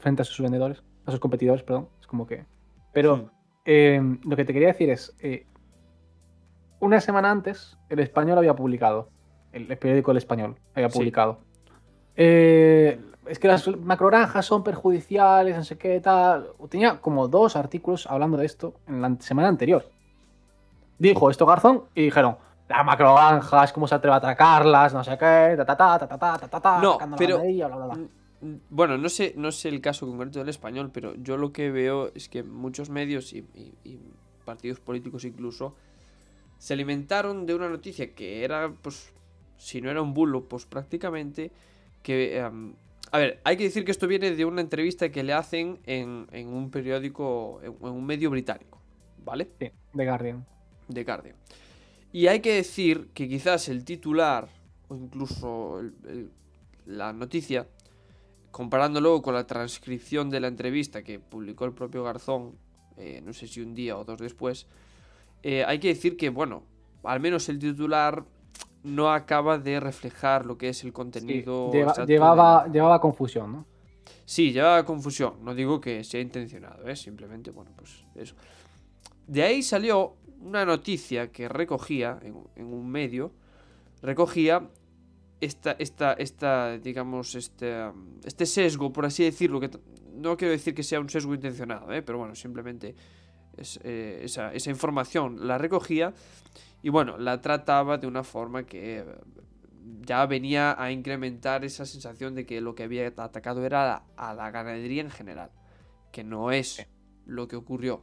[0.00, 2.44] frente a sus vendedores, a sus competidores, perdón, es como que...
[2.92, 3.30] Pero
[3.64, 5.46] eh, lo que te quería decir es, eh,
[6.80, 9.10] una semana antes el español había publicado,
[9.52, 10.98] el, el periódico El Español había Sí.
[10.98, 11.40] publicado.
[12.16, 16.48] eh, es que las macrogranjas son perjudiciales, no sé qué, tal.
[16.68, 19.88] Tenía como dos artículos hablando de esto en la semana anterior.
[20.98, 22.36] Dijo esto Garzón y dijeron,
[22.68, 26.18] las macrogranjas, cómo se atreve a atracarlas, no sé qué, ta ta ta ta ta
[26.38, 27.94] ta ta ta No, pero- bla, bla, bla.
[28.40, 31.70] Mm, Bueno, no sé, no sé el caso concreto del español, pero yo lo que
[31.70, 34.00] veo es que muchos medios y, y- y
[34.44, 35.74] partidos políticos incluso
[36.58, 39.12] se alimentaron de una noticia que era, pues,
[39.58, 41.50] si no era un bulo, pues prácticamente
[42.02, 42.38] que...
[42.38, 42.74] em,
[43.12, 46.26] a ver, hay que decir que esto viene de una entrevista que le hacen en,
[46.32, 48.80] en un periódico, en, en un medio británico,
[49.24, 49.48] ¿vale?
[49.60, 50.44] Sí, The Guardian.
[50.88, 51.36] de Guardian.
[52.12, 54.48] Y hay que decir que quizás el titular
[54.88, 56.30] o incluso el- el-
[56.86, 57.66] la noticia,
[58.50, 62.56] comparándolo con la transcripción de la entrevista que publicó el propio Garzón,
[62.96, 64.66] eh, no sé si un día o dos después,
[65.42, 66.64] eh, hay que decir que, bueno,
[67.04, 68.24] al menos el titular
[68.84, 71.70] no acaba de reflejar lo que es el Sí, contenido.
[71.72, 73.66] lleva- exacto de llevaba, llevaba confusión, ¿no?
[74.24, 75.34] Sí, lleva confusión.
[75.42, 76.96] No digo que sea intencionado, ¿eh?
[76.96, 78.34] Simplemente, bueno, pues eso.
[79.26, 83.32] De ahí salió una noticia que recogía en, en un medio.
[84.02, 84.68] Recogía
[85.40, 87.90] esta, esta, esta, digamos, este,
[88.24, 89.60] este sesgo, por así decirlo.
[89.60, 89.70] Que
[90.14, 92.02] no quiero decir que sea un sesgo intencionado, ¿eh?
[92.02, 92.94] Pero bueno, simplemente
[93.56, 96.14] es, eh, esa, esa información la recogía
[96.82, 99.04] y bueno, la trataba de una forma que
[100.00, 104.34] ya venía a incrementar esa sensación de que lo que había atacado era a, a
[104.34, 105.50] la ganadería en general,
[106.10, 106.86] que no es
[107.26, 108.02] lo que ocurrió.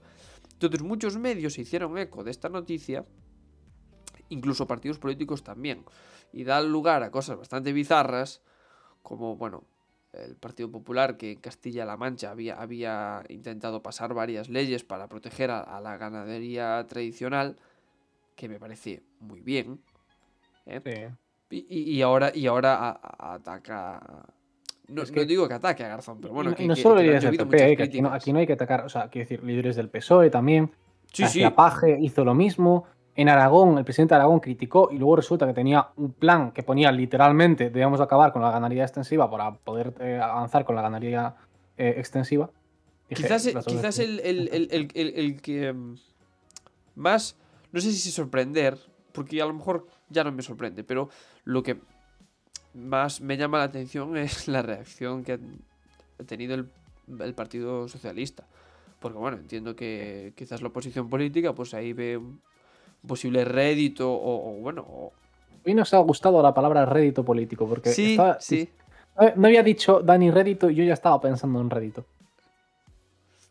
[0.54, 3.06] Entonces muchos medios se hicieron eco de esta noticia,
[4.30, 5.86] incluso partidos políticos también,
[6.32, 8.42] y da lugar a cosas bastante bizarras,
[9.02, 9.64] como, bueno,
[10.14, 15.52] el Partido Popular que en Castilla-La Mancha había, había intentado pasar varias leyes para proteger
[15.52, 17.58] a, a la ganadería tradicional,
[18.36, 19.80] que me parece muy bien.
[20.66, 20.82] ¿eh?
[21.50, 21.56] Sí.
[21.68, 24.26] Y, y- ahora, y ahora a- a- ataca.
[24.88, 26.76] No, Es no que- digo que ataque a Garzón, pero bueno, no- que, y no
[26.76, 29.10] que- solo líderes del PP, que aquí no, aquí no hay que atacar, o sea,
[29.10, 30.72] quiero decir, líderes del PSOE E también.
[31.12, 31.44] Sí, sí.
[31.56, 32.86] Paje hizo lo mismo.
[33.20, 36.64] En Aragón, el presidente de Aragón criticó y luego resulta que tenía un plan que
[36.64, 41.36] ponía literalmente debemos acabar con la ganadería extensiva para poder eh, avanzar con la ganadería
[41.78, 42.50] eh, extensiva.
[43.10, 45.96] Dije, Quizás, quizás el, el- el- el- que mm,
[46.96, 47.36] más,
[47.74, 48.78] no sé si sorprender,
[49.12, 51.10] porque a lo mejor ya no me sorprende, pero
[51.44, 51.78] lo que
[52.74, 56.70] más me llama la atención es la reacción que ha tenido el,
[57.20, 58.46] el Partido Socialista.
[59.02, 62.40] Porque bueno, entiendo que quizás la oposición política pues ahí ve un
[63.06, 65.14] posible rédito o, o, bueno, o-
[65.66, 68.70] Hoy nos ha gustado la palabra rédito político porque sí, estaba- sí.
[69.36, 72.06] No había dicho Dani rédito y yo ya estaba pensando en rédito.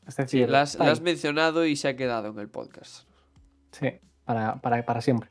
[0.06, 3.06] Es Sí, decir, la has, mencionado y se ha quedado en el podcast.
[3.72, 3.90] Sí,
[4.24, 5.28] para, para, para siempre.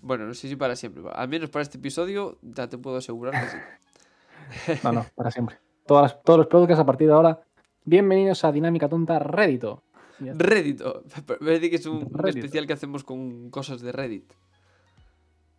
[0.00, 1.02] Bueno, no sé si para siempre.
[1.14, 4.78] Al menos para este episodio ya te puedo asegurar que sí.
[4.84, 5.58] No, no, para siempre.
[5.86, 7.40] Todas todos los podcasts a partir de ahora.
[7.84, 9.82] Bienvenidos a Dinámica Tonta Rédito.
[10.20, 10.44] Está.
[10.44, 10.80] Reddit.
[10.82, 14.24] oh, Parece que es un, especial que hacemos con cosas de Reddit.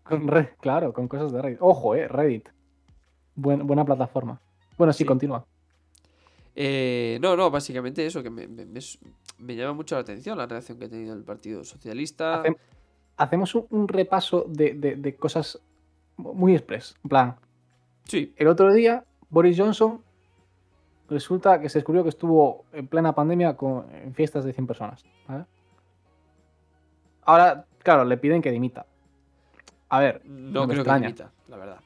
[0.03, 1.58] Con Re- claro, con cosas de Reddit.
[1.62, 2.47] Ojo, eh, Reddit.
[3.36, 4.39] Buen- buena plataforma.
[4.78, 5.05] Bueno, sí, Sí.
[5.05, 5.45] continúa.
[6.55, 8.97] Eh, no, no, básicamente eso, que me, me- me s-
[9.38, 12.43] me llama mucho la atención la reacción que ha tenido el Partido Socialista.
[12.43, 12.58] Hacem-
[13.18, 15.60] hacemos un, un repaso de, de- de cosas
[16.18, 16.95] muy express.
[17.03, 17.36] En plan,
[18.05, 20.01] Sí, el otro día, Boris Johnson
[21.10, 25.05] resulta que se descubrió que estuvo en plena pandemia con, en fiestas de 100 personas.
[25.28, 25.45] ¿vale?
[27.24, 28.86] Ahora, claro, le piden que dimita.
[29.89, 31.01] A ver, no, me creo extraña.
[31.08, 31.80] que dimita, la verdad.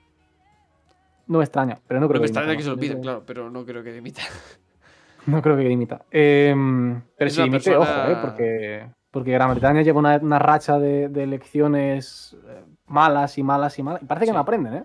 [1.28, 2.82] no me extraña, pero no No creo me que extraña dimita, que se lo ¿no?
[2.82, 4.22] pidan, claro, pero no creo que dimita.
[5.28, 6.02] No creo que dimita.
[6.10, 10.40] Em, pero Es si dimite, persona- ojo, eh, porque, porque Gran Bretaña lleva una, una
[10.40, 14.02] racha de, de elecciones eh, malas y malas y malas.
[14.02, 14.34] Y parece que Sí.
[14.34, 14.84] no aprenden, ¿eh?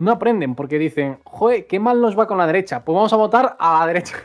[0.00, 2.82] No aprenden porque dicen, joder, qué mal nos va con la derecha.
[2.84, 4.16] Pues vamos a votar a la derecha.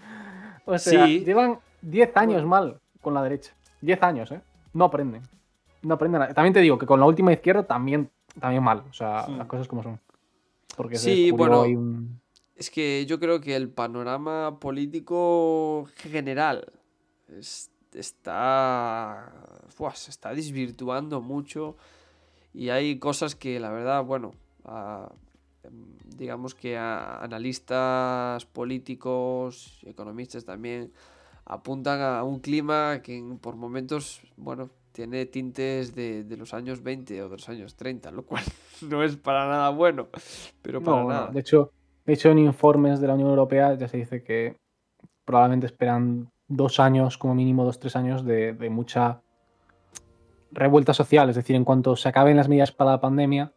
[0.64, 1.24] o sea, Sí.
[1.24, 2.48] llevan 10 años Bueno.
[2.48, 3.52] mal con la derecha.
[3.80, 4.40] 10 años, ¿eh?
[4.72, 5.22] No aprenden.
[5.82, 6.32] No aprenden.
[6.34, 8.10] También te digo que con la última izquierda también,
[8.40, 8.84] también mal.
[8.88, 10.00] O sea, las cosas como son.
[10.76, 12.20] Porque Sí, bueno, un-
[12.54, 16.72] Es que yo creo que el panorama político general
[17.36, 19.32] es- está,
[19.94, 21.76] se está desvirtuando mucho
[22.52, 24.32] y hay cosas que la verdad, bueno,
[24.68, 25.10] a-
[25.64, 30.92] em, digamos que a analistas políticos, economistas también
[31.44, 37.22] apuntan a un clima que por momentos, bueno, tiene tintes de, de los años 20
[37.22, 38.42] o de los años 30, lo cual
[38.90, 40.08] no es para nada bueno,
[40.62, 41.26] pero para No, no, nada.
[41.28, 41.72] De hecho,
[42.04, 44.56] de hecho, en informes de la Unión Europea ya se dice que
[45.24, 49.20] probablemente esperan dos años, como mínimo dos, tres años, de, de mucha
[50.52, 51.28] revuelta social.
[51.28, 53.52] Es decir, en cuanto se acaben las medidas para la pandemia,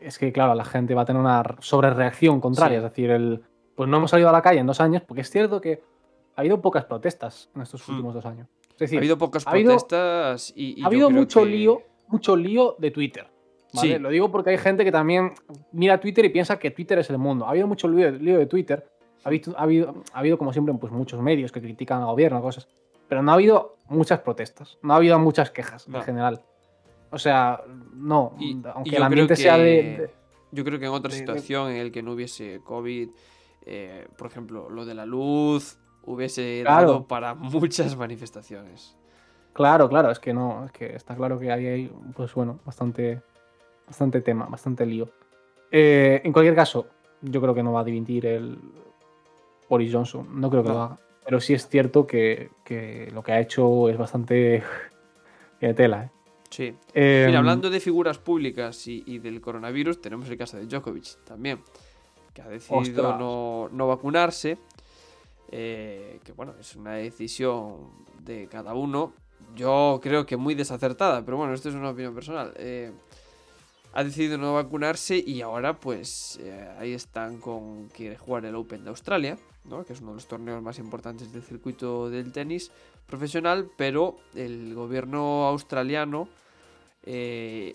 [0.00, 2.80] es que, claro, la gente va a tener una sobrereacción contraria.
[2.80, 2.84] Sí.
[2.84, 3.42] Es decir, el,
[3.74, 5.82] pues no hemos salido a la calle en dos años, porque es cierto que
[6.36, 7.92] ha hado pocas protestas en estos Hmm.
[7.92, 8.48] últimos dos años.
[8.72, 11.82] Es decir, ha habido pocas ha habido- protestas y, y ha habido mucho que- lío,
[12.08, 13.26] mucho lío de Twitter.
[13.72, 13.94] ¿vale?
[13.94, 13.98] Sí.
[13.98, 15.32] Lo digo porque hay gente que también
[15.72, 17.46] mira Twitter y piensa que Twitter es el mundo.
[17.46, 18.86] Ha habido mucho lío, lío de Twitter.
[19.24, 22.40] Ha, visto- ha habido, ha habido, como siempre, pues muchos medios que critican al gobierno,
[22.40, 22.68] cosas.
[23.08, 24.78] Pero no ha habido muchas protestas.
[24.82, 25.98] No ha habido muchas quejas No.
[25.98, 26.42] en general.
[27.10, 27.60] O sea,
[27.94, 28.34] no.
[28.38, 30.10] Y- y aunque yo el ambiente creo sea de, que- de-
[30.52, 33.08] Yo creo que en otra de- situación en el que no hubiese COVID,
[33.66, 36.86] eh, por ejemplo, lo de la luz, hubiese Claro.
[36.86, 38.96] dado para muchas manifestaciones.
[39.52, 43.22] Claro, claro, es que no, es que está claro que ahí hay, pues bueno, bastante,
[43.86, 45.08] bastante tema, bastante lío.
[45.70, 46.86] Eh, en cualquier caso,
[47.22, 48.58] yo creo que no va a dimitir el
[49.68, 50.74] Boris Johnson, no creo que No.
[50.74, 50.98] lo haga.
[51.24, 54.62] Pero sí es cierto que, que lo que ha hecho es bastante
[55.60, 56.04] de tela.
[56.04, 56.10] ¿eh?
[56.50, 56.74] Sí.
[56.94, 61.24] Eh, Mira, hablando de figuras públicas y, y del coronavirus, tenemos el caso de Djokovic
[61.24, 61.60] también,
[62.32, 64.58] que ha decidido no, no vacunarse.
[65.50, 67.90] eh, que bueno, es una decisión
[68.20, 69.12] de cada uno.
[69.54, 72.52] Yo creo que muy desacertada, pero bueno, esto es una opinión personal.
[72.56, 72.92] Eh,
[73.92, 78.84] ha decidido no vacunarse y ahora pues eh, ahí están con quiere jugar el Open
[78.84, 79.38] de Australia,
[79.86, 82.70] que es uno de los torneos más importantes del circuito del tenis
[83.06, 86.28] profesional, pero el gobierno australiano
[87.02, 87.74] eh,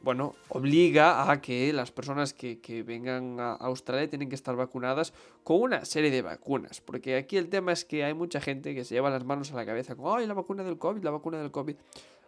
[0.00, 5.12] bueno, obliga a que las personas que, que vengan a Australia tienen que estar vacunadas
[5.42, 6.80] con una serie de vacunas.
[6.80, 9.56] Porque aquí el tema es que hay mucha gente que se lleva las manos a
[9.56, 11.76] la cabeza con, ay, la vacuna del COVID, la vacuna del COVID.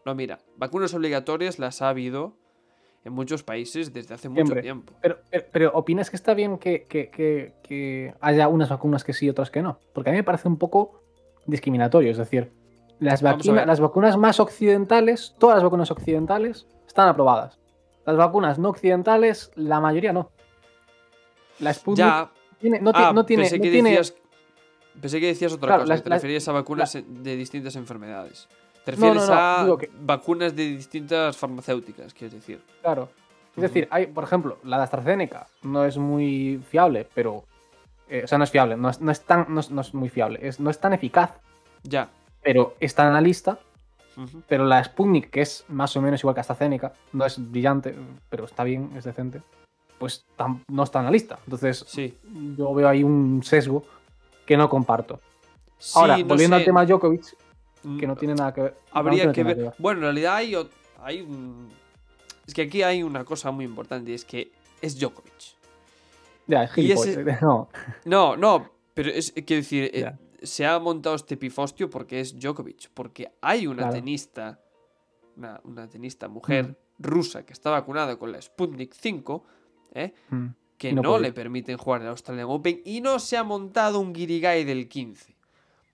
[0.04, 2.34] No, mira, vacunas obligatorias las ha habido
[3.04, 4.92] en muchos países desde hace mucho tiempo.
[5.00, 9.12] pero, pero, pero ¿opinas que está bien que, que- que- que haya unas vacunas que
[9.12, 9.78] sí y otras que no?
[9.94, 11.00] Porque a mí me parece un poco
[11.46, 12.10] discriminatorio.
[12.10, 12.52] Es decir,
[12.98, 17.58] las, vacuna- las vacunas más occidentales, todas las vacunas occidentales están aprobadas.
[18.04, 20.30] Las vacunas no occidentales, la mayoría no.
[21.60, 23.42] La Sputnik Ya, tiene- no, ti- ah, no tiene...
[23.44, 24.14] pensé, no que tiene- decías,
[25.00, 27.76] pensé que decías otra Claro, cosa, las- que te las- referías a vacunas de distintas
[27.76, 28.48] enfermedades.
[28.90, 32.62] Te No, no, refieres no, a que- vacunas de distintas farmacéuticas, quieres decir.
[32.82, 33.08] Claro.
[33.56, 37.44] Es decir, hay, por ejemplo, la de AstraZeneca no es muy fiable, pero...
[38.08, 39.92] eh, o sea, no es fiable, no es, no es tan, no es, no es
[39.94, 41.32] muy fiable, es, no es tan eficaz,
[41.82, 42.08] Ya.
[42.42, 43.58] pero está en la lista.
[44.48, 47.94] Pero la Sputnik, que es más o menos igual que AstraZeneca, no es brillante,
[48.28, 49.40] pero está bien, es decente,
[49.98, 51.38] pues tam- no está en la lista.
[51.44, 52.18] Entonces, Sí.
[52.56, 53.84] yo veo ahí un sesgo
[54.44, 55.20] que no comparto.
[55.94, 57.24] Ahora, Sí, volviendo sé, al tema Djokovic,
[57.98, 58.76] que no tiene nada que ver.
[58.92, 59.58] Habría no que ver.
[59.58, 60.54] nada Bueno, en realidad hay,
[60.98, 61.68] hay un-
[62.46, 64.52] Es que aquí hay una cosa muy importante, y es que
[64.82, 65.32] es Djokovic.
[66.46, 67.24] Ya, es ese-.
[67.42, 67.68] No,
[68.04, 70.12] No, no, pero es, quiero decir, eh,
[70.42, 73.92] se ha montado este pifostio porque es Djokovic, porque hay una Claro.
[73.94, 74.60] tenista,
[75.36, 79.44] una, una tenista mujer rusa que está vacunada con la Sputnik 5,
[79.94, 80.12] ¿eh?
[80.30, 84.12] mm, que no, le permiten jugar el Australian Open y no se ha montado un
[84.12, 85.36] guirigay del 15.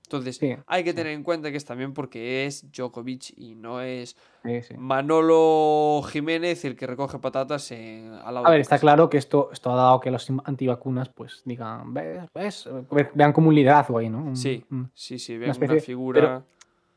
[0.06, 0.96] Entonces, Sí, hay que sí.
[0.96, 4.74] tener en cuenta que es también porque es Djokovic y no es Sí.
[4.76, 9.50] Manolo Jiménez el que recoge patatas en, al lado A ver, está claro que esto,
[9.52, 13.98] esto ha dado que los antivacunas pues digan, ves, ves, Ve- vean como un liderazgo
[13.98, 14.18] ahí, ¿no?
[14.18, 16.44] Un- Sí, sí, sí, ven una, especie- figura.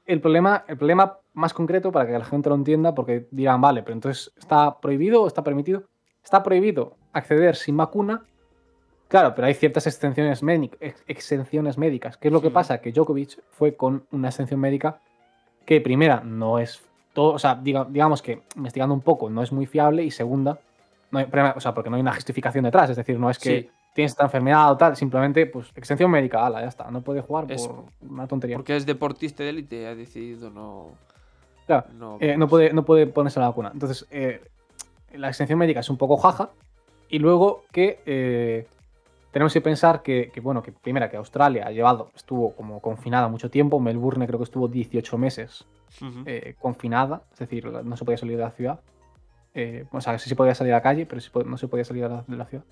[0.05, 3.81] El problema, el problema más concreto para que la gente lo entienda, porque dirán, vale,
[3.81, 5.83] pero entonces ¿está prohibido o está permitido?
[6.23, 8.23] Está prohibido acceder sin vacuna.
[9.09, 12.15] Claro, pero hay ciertas exenciones, médic- ex- exenciones médicas.
[12.15, 12.79] ¿Qué es lo que pasa?
[12.79, 14.99] Que Djokovic fue con una exención médica
[15.65, 16.81] que, primera, no es
[17.13, 20.59] todo, o sea, diga- digamos que investigando un poco no es muy fiable y segunda,
[21.11, 23.39] no hay, primera, o sea, porque no hay una justificación detrás, es decir, no es
[23.39, 23.69] que Sí.
[23.95, 27.51] tienes esta enfermedad o tal, simplemente, pues, exención médica, ala, ya está, no puede jugar
[27.51, 28.57] Es- por una tontería.
[28.57, 30.91] Porque es deportista de élite, ha decidido no.
[31.65, 33.71] Claro, no, eh, no, puede, no puede ponerse la vacuna.
[33.73, 34.41] Entonces, eh,
[35.13, 36.49] la exención médica es un poco jaja.
[37.09, 38.67] Y luego que eh,
[39.31, 43.27] tenemos que pensar que, que, bueno, que primera, que Australia ha llevado, estuvo como confinada
[43.27, 43.79] mucho tiempo.
[43.79, 45.67] Melbourne creo que estuvo 18 meses
[46.01, 46.23] Ujú.
[46.25, 48.79] eh, confinada, es decir, no se podía salir de la ciudad.
[49.53, 52.07] Eh, o sea, sí se podía salir a la calle, pero no se podía salir
[52.07, 52.65] de la, ciudad.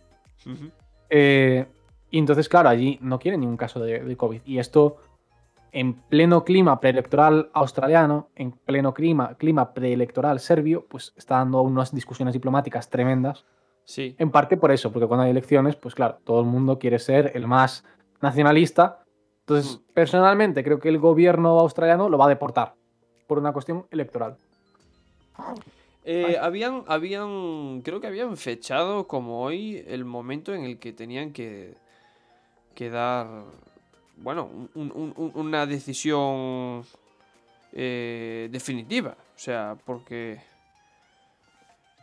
[0.45, 0.71] Ujú.
[1.09, 1.65] Eh,
[2.09, 4.41] y entonces, claro, allí no quieren ningún caso de, de COVID.
[4.45, 4.97] Y esto,
[5.71, 11.93] en pleno clima preelectoral australiano, en pleno clima, clima preelectoral serbio, pues está dando unas
[11.93, 13.45] discusiones diplomáticas tremendas.
[13.87, 14.15] Sí.
[14.19, 17.31] En parte por eso, porque cuando hay elecciones, pues claro, todo el mundo quiere ser
[17.35, 17.85] el más
[18.21, 19.01] nacionalista.
[19.39, 19.93] Entonces, Mm.
[19.93, 22.73] personalmente, creo que el gobierno australiano lo va a deportar
[23.27, 24.35] por una cuestión electoral.
[26.03, 31.31] Eh, habían, habían, creo que habían fechado como hoy el momento en el que tenían
[31.31, 31.73] que,
[32.75, 33.27] que dar,
[34.17, 36.83] bueno, un- un- un- una decisión
[37.73, 39.11] eh, definitiva.
[39.35, 40.39] O sea, porque,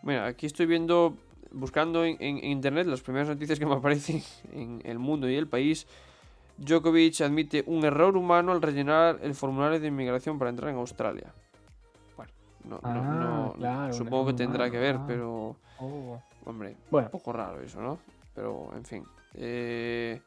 [0.02, 1.16] mira, aquí estoy viendo,
[1.54, 5.48] buscando en, en internet las primeras noticias que me aparecen en el mundo y el
[5.48, 5.86] país.
[6.58, 11.32] Djokovic admite un error humano al rellenar el formulario de inmigración para entrar en Australia.
[12.16, 12.32] Bueno,
[12.64, 15.04] no, no- Ah, no- claro, un supongo que tendrá humano, que ver, ah.
[15.06, 16.20] pero Oh.
[16.44, 17.98] hombre, Bueno, un poco raro eso, ¿no?
[18.34, 19.04] Pero, en fin.
[19.34, 20.20] Eh,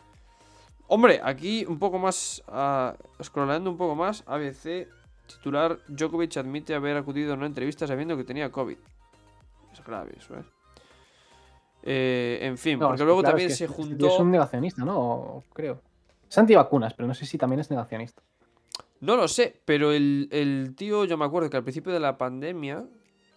[0.89, 4.88] Hombre, aquí un poco más, ah, scrollando un poco más, ABC,
[5.28, 8.78] titular, Djokovic admite haber acudido a una entrevista sabiendo que tenía COVID.
[9.73, 10.43] Es grave eso, ¿eh?
[11.84, 14.07] Eh, en fin, No, porque es que, luego claro, también es que se juntó...
[14.07, 15.43] Es un negacionista, ¿no?
[15.53, 15.82] Creo.
[16.30, 18.21] Es antivacunas, pero no sé si también es negacionista.
[18.99, 22.17] No lo sé, pero el, el tío, yo me acuerdo que al principio de la
[22.17, 22.84] pandemia,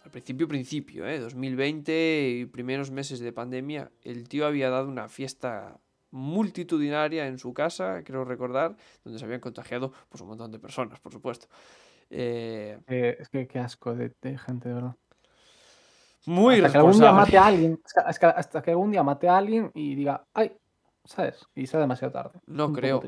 [0.03, 1.19] al principio, principio, ¿eh?
[1.19, 5.77] 2020 y primeros meses de pandemia, el tío había dado una fiesta
[6.09, 10.99] multitudinaria en su casa, creo recordar, donde se habían contagiado pues, un montón de personas,
[10.99, 11.47] por supuesto.
[12.09, 14.95] Eh, Eh, es que qué asco de, de gente, de verdad.
[16.25, 19.71] Muy hasta que algún día mate a alguien, hasta que algún día mate a alguien
[19.73, 20.53] y diga, ay,
[21.05, 21.45] ¿sabes?
[21.55, 22.39] Y sea demasiado tarde.
[22.45, 23.01] No Un creo.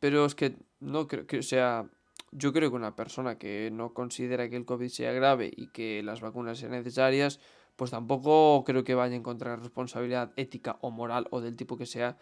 [0.00, 1.86] Pero es que no creo que, o sea,
[2.30, 6.02] yo creo que una persona que no considera que el COVID sea grave y que
[6.02, 7.40] las vacunas sean necesarias,
[7.76, 11.86] pues tampoco creo que vaya a encontrar responsabilidad ética o moral o del tipo que
[11.86, 12.16] sea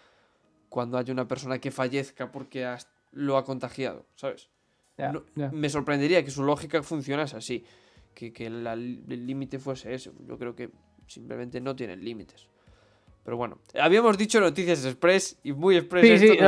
[0.68, 2.76] cuando haya una persona que fallezca porque
[3.12, 4.48] lo ha contagiado, ¿sabes?
[5.52, 7.64] Me sorprendería que su lógica funcionase así,
[8.16, 10.10] que, que la- el límite fuese ese.
[10.26, 10.70] Yo creo que
[11.06, 12.48] simplemente no tienen límites.
[13.24, 16.46] Pero bueno, habíamos dicho noticias express y muy express Sí, esto sí, no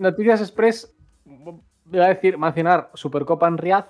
[0.00, 3.84] noticias, Express, voy a decir, mencionar Supercopa en Riad.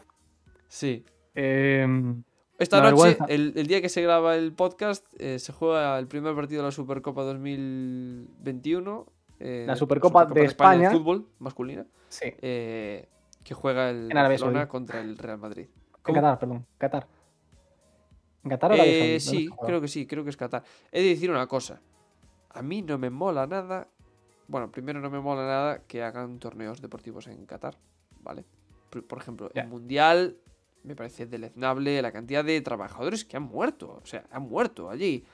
[0.68, 1.04] Sí.
[1.34, 1.86] eh,
[2.58, 6.34] Esta noche, el, el día que se graba el podcast, eh, se juega el primer
[6.36, 9.06] partido de la Supercopa 2021.
[9.40, 10.90] eh, La Supercopa de España.
[10.90, 11.84] fútbol masculina.
[12.08, 13.08] sí, eh,
[13.42, 15.66] que juega el En Barcelona contra el Real Madrid.
[16.10, 16.14] En.
[16.14, 17.06] Qatar, perdón, Qatar.
[18.44, 20.64] ¿En Qatar o Arabia Eh, sí, creo que sí, creo que es Qatar.
[20.90, 21.80] He de decir una cosa.
[22.50, 23.88] A mí no me mola nada.
[24.48, 27.76] Bueno, primero no me mola nada que hagan torneos deportivos en Qatar,
[28.20, 28.44] ¿vale?
[28.90, 29.62] Por, por ejemplo, Ya.
[29.62, 30.36] el Mundial
[30.82, 34.00] me parece deleznable la cantidad de trabajadores que han muerto.
[34.02, 35.24] O sea, han muerto allí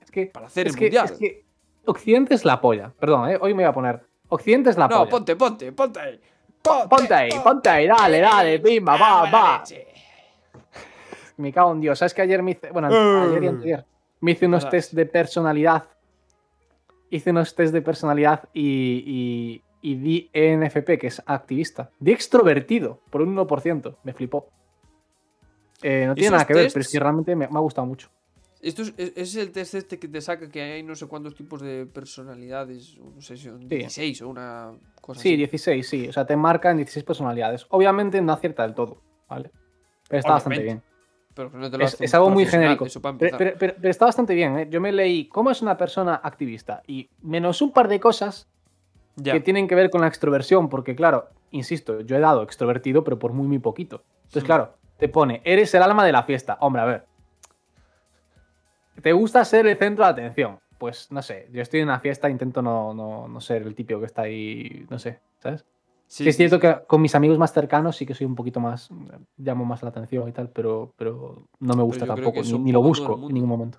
[0.00, 1.04] Es que, para hacer el que, Mundial.
[1.06, 1.44] es que
[1.86, 2.92] Occidente es la polla.
[3.00, 4.06] Perdón, eh, hoy me voy a poner.
[4.28, 5.10] Occidente es la no, polla.
[5.10, 6.20] ponte, ponte, ponte ahí.
[6.62, 9.62] Ponte ahí, ponte ahí, dale, dale, pimba, va, va.
[11.38, 11.98] Me cago en Dios.
[11.98, 12.70] ¿Sabes que ayer me hice.
[12.70, 13.28] Bueno, Eh.
[13.30, 13.84] ayer y anterior.
[14.20, 15.84] Me hice unos test de personalidad.
[17.08, 21.90] Hice unos test de personalidad y, y, y di ENFP, que es activista.
[21.98, 23.96] Di extrovertido, por un 1%.
[24.02, 24.48] Me flipó.
[25.82, 28.10] Eh, no tiene nada que ver, pero es que realmente me, me ha gustado mucho.
[28.62, 31.62] Esto es, es- el test este que te saca que hay no sé cuántos tipos
[31.62, 32.98] de personalidades.
[32.98, 35.36] No sé si son 16 o una cosa Sí, así.
[35.36, 36.08] 16, sí.
[36.08, 37.66] O sea, te marcan 16 personalidades.
[37.70, 39.50] Obviamente no acierta del todo, ¿vale?
[40.08, 40.82] Pero está bastante bien.
[41.32, 42.84] Pero no te lo Es, es algo muy genérico.
[42.92, 43.38] Pero, empezar.
[43.38, 44.68] pero- pero- pero está bastante bien, ¿eh?
[44.70, 48.48] Yo me leí cómo es una persona activista y menos un par de cosas
[49.16, 49.32] Ya.
[49.32, 53.18] que tienen que ver con la extroversión, porque claro, insisto, yo he dado extrovertido, pero
[53.18, 54.02] por muy, muy poquito.
[54.24, 56.58] Entonces, claro, te pone, eres el alma de la fiesta.
[56.60, 57.06] Hombre, a ver.
[59.02, 60.58] ¿Te gusta ser el centro de atención?
[60.78, 64.00] Pues no sé, yo estoy en una fiesta, intento no, no, no ser el típico
[64.00, 65.64] que está ahí, no sé, ¿sabes?
[66.06, 68.90] Sí, es cierto que con mis amigos más cercanos sí que soy un poquito más,
[69.36, 72.82] llamo más la atención y tal, pero, pero no me gusta tampoco, ni, ni lo
[72.82, 73.78] busco en ningún momento.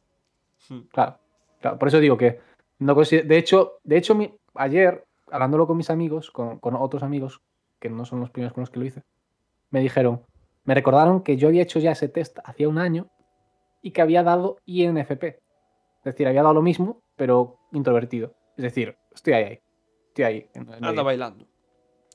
[0.70, 0.82] Hmm.
[0.92, 1.18] Claro,
[1.60, 2.40] claro, por eso digo que
[2.80, 7.42] no de hecho, de hecho mi- ayer, hablándolo con mis amigos, con, con otros amigos,
[7.80, 9.02] que no son los primeros con los que lo hice,
[9.72, 10.22] me dijeron,
[10.64, 13.08] me recordaron que yo había hecho ya ese test hacía un año
[13.82, 15.24] y que había dado INFP.
[15.24, 18.34] Es decir, había dado lo mismo, pero introvertido.
[18.58, 19.60] Es decir, estoy ahí, ahí.
[20.08, 20.50] Estoy ahí.
[20.82, 21.46] Anda bailando.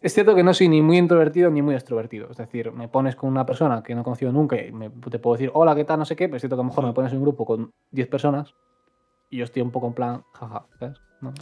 [0.03, 2.31] Es cierto que no soy ni muy introvertido ni muy extrovertido.
[2.31, 5.19] Es decir, me pones con una persona que no he conocido nunca y me- te
[5.19, 5.99] puedo decir, hola, ¿qué tal?
[5.99, 7.47] No sé qué, pero es cierto que a lo mejor me pones en un grupo
[7.47, 8.55] con 10 personas
[9.31, 10.99] y yo estoy un poco en plan, jaja, ¿sabes?
[11.21, 11.33] No.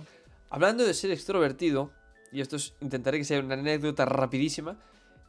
[0.51, 1.91] Hablando de ser extrovertido,
[2.31, 4.79] y esto es, intentaré que sea una anécdota rapidísima,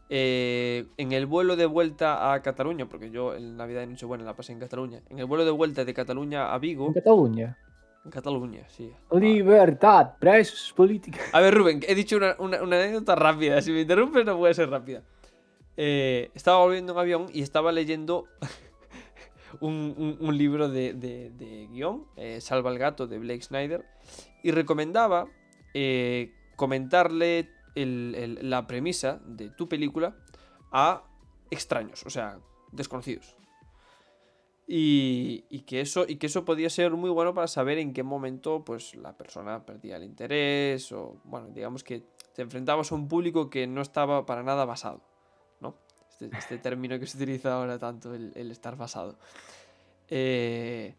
[0.09, 4.35] eh, en el vuelo de vuelta a Cataluña, porque yo en Navidad y Nochebuena la
[4.35, 7.57] pasé en Cataluña, en el vuelo de vuelta de Cataluña a Vigo, En Cataluña.
[8.05, 8.91] en Cataluña, sí.
[9.11, 11.21] Libertad, presos políticos.
[11.33, 13.61] A ver, Rubén, he dicho una, una- una anécdota rápida.
[13.61, 15.01] Si me interrumpes, no puede ser rápida.
[15.77, 18.25] Eh, estaba volviendo en avión y estaba leyendo
[19.59, 23.83] un, un- un libro de, de- de guion, eh, Salva al gato, de Blake Snyder,
[24.43, 25.25] y recomendaba
[25.73, 30.15] eh, comentarle la premisa de tu película
[30.71, 31.03] a
[31.51, 32.39] extraños, o sea,
[32.71, 33.35] desconocidos.
[34.67, 38.01] Y, y que eso, y que eso podía ser muy bueno para saber en qué
[38.01, 42.03] momento pues, la persona perdía el interés o, bueno, digamos que
[42.33, 45.01] te enfrentabas a un público que no estaba para nada basado,
[45.59, 45.75] ¿no?
[46.09, 49.19] Este, este término que se utiliza ahora tanto, el, el estar basado.
[50.09, 50.95] Eh,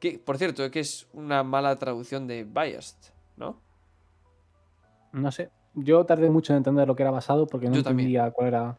[0.00, 3.60] que, por cierto, que es una mala traducción de biased, ¿no?
[5.12, 5.50] No sé.
[5.84, 8.08] Yo tardé mucho en entender lo que era basado porque no Yo también.
[8.08, 8.78] entendía cuál era.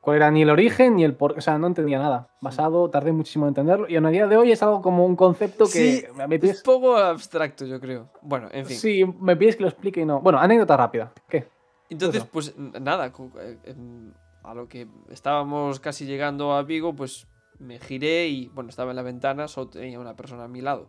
[0.00, 1.36] Cuál era ni el origen ni el por.
[1.36, 2.28] O sea, no entendía nada.
[2.40, 3.86] Basado, tardé muchísimo en entenderlo.
[3.88, 5.70] Y a día de hoy es algo como un concepto que.
[5.70, 8.08] Sí, me Es pides, poco abstracto, yo creo.
[8.22, 8.76] Bueno, en fin.
[8.78, 10.20] sí, me pides que lo explique y no.
[10.22, 11.12] Bueno, anécdota rápida.
[11.28, 11.46] ¿Qué?
[11.90, 12.30] Entonces, Eso.
[12.32, 14.12] pues nada, eh, em,
[14.42, 17.26] a lo que estábamos casi llegando a Vigo, pues
[17.58, 20.88] me giré y bueno, estaba en la ventana, solo tenía una persona a mi lado,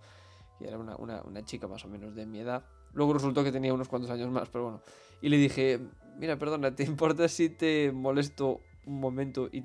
[0.60, 2.64] y era una, una- una chica más o menos de mi edad.
[2.94, 4.82] Luego resultó que tenía unos cuantos años más, pero bueno.
[5.22, 5.80] Y le dije,
[6.17, 9.63] mira, perdona, ¿te importa si te molesto un momento y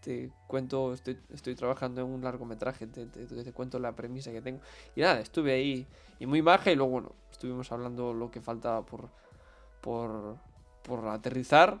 [0.00, 4.40] te cuento, estoy, estoy trabajando en un largometraje, te, te- te cuento la premisa que
[4.42, 4.60] tengo?
[4.94, 5.86] Y nada, estuve ahí
[6.18, 9.10] y muy maja y luego, bueno, estuvimos hablando lo que faltaba por,
[9.80, 10.36] por,
[10.82, 11.80] por aterrizar.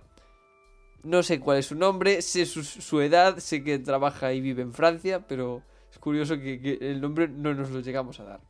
[1.02, 4.62] No sé cuál es su nombre, sé su, su edad, sé que trabaja y vive
[4.62, 8.40] en Francia, pero es curioso que, que el nombre no nos lo llegamos a dar.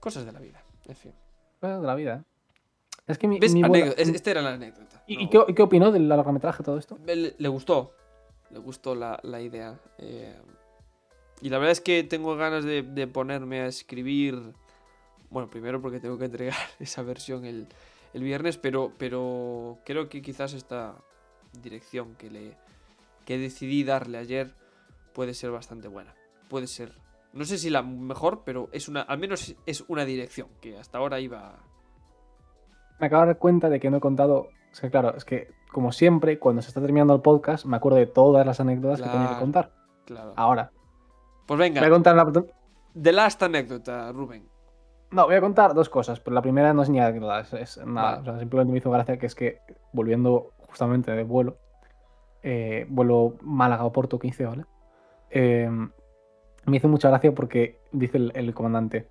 [0.00, 1.12] Cosas de la vida, en fin.
[1.60, 2.24] Cosas de la vida.
[3.06, 3.38] Es que mi.
[3.38, 3.52] ¿Ves?
[3.52, 5.02] mi boda- Anécdota, es- Esta era la anécdota.
[5.06, 5.46] ¿Y, no.
[5.46, 6.98] qué, opinó del largometraje todo esto?
[7.04, 7.92] Le, le gustó.
[8.50, 9.78] Le gustó la, la idea.
[9.98, 10.34] eh,
[11.40, 14.40] y la verdad es que tengo ganas de, de ponerme a escribir.
[15.30, 17.66] Bueno, primero porque tengo que entregar esa versión el,
[18.14, 20.94] el viernes, pero, pero creo que quizás esta
[21.62, 22.56] dirección que le
[23.26, 24.54] que decidí darle ayer
[25.12, 26.14] puede ser bastante buena.
[26.48, 26.92] Puede ser.
[27.32, 29.02] No sé si la mejor, pero es una.
[29.02, 31.58] Al menos es una dirección que hasta ahora iba.
[33.00, 34.48] Me acabo de dar cuenta de que no he contado.
[34.72, 37.98] Es que, claro, es que, como siempre, cuando se está terminando el podcast, me acuerdo
[37.98, 39.40] de todas las anécdotas que tenía que Claro.
[39.40, 39.70] contar.
[40.04, 40.32] Claro.
[40.36, 40.70] Ahora.
[41.46, 42.32] Pues Voy a venga, contar la.
[43.00, 44.48] The Last anécdota, Rubén.
[45.10, 46.20] No, voy a contar dos cosas.
[46.20, 48.16] Pero la primera no es ni anécdota, es, es nada.
[48.16, 48.20] Vale.
[48.22, 49.58] O sea, simplemente me hizo gracia que es que,
[49.92, 51.58] volviendo justamente de vuelo,
[52.42, 54.64] eh, vuelo Málaga-Oporto 15, ¿vale?
[55.30, 55.68] Eh,
[56.66, 59.08] me hizo mucha gracia porque dice el, el comandante.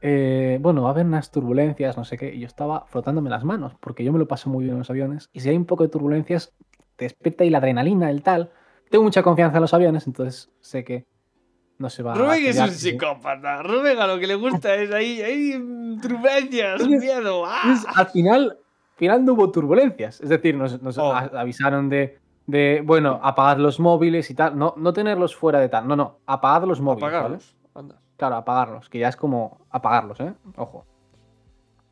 [0.00, 3.44] Eh, bueno, va a haber unas turbulencias, no sé qué, y yo estaba frotándome las
[3.44, 5.64] manos, porque yo me lo paso muy bien en los aviones, y si hay un
[5.66, 6.54] poco de turbulencias,
[6.96, 8.50] te despierta ahí la adrenalina, el tal.
[8.90, 11.06] Tengo mucha confianza en los aviones, entonces sé que
[11.78, 12.14] no se va a...
[12.16, 13.62] Rubén es un psicópata.
[13.62, 15.52] Rubén a lo que le gusta es ahí, ahí,
[16.02, 17.44] turbulencias, miedo.
[17.46, 17.76] ¡ah!
[17.94, 20.20] Al final, al final no hubo turbulencias.
[20.20, 21.12] Es decir, nos, nos Oh.
[21.12, 24.58] a- avisaron de, de, bueno, apagar los móviles y tal.
[24.58, 25.86] No, no tenerlos fuera de tal.
[25.86, 27.02] No, no, apagar los móviles.
[27.02, 27.16] ¿vale?
[27.16, 27.56] Apagarlos.
[27.74, 28.00] Anda.
[28.18, 30.34] Claro, apagarlos, que ya es como apagarlos, ¿eh?
[30.56, 30.84] Ojo.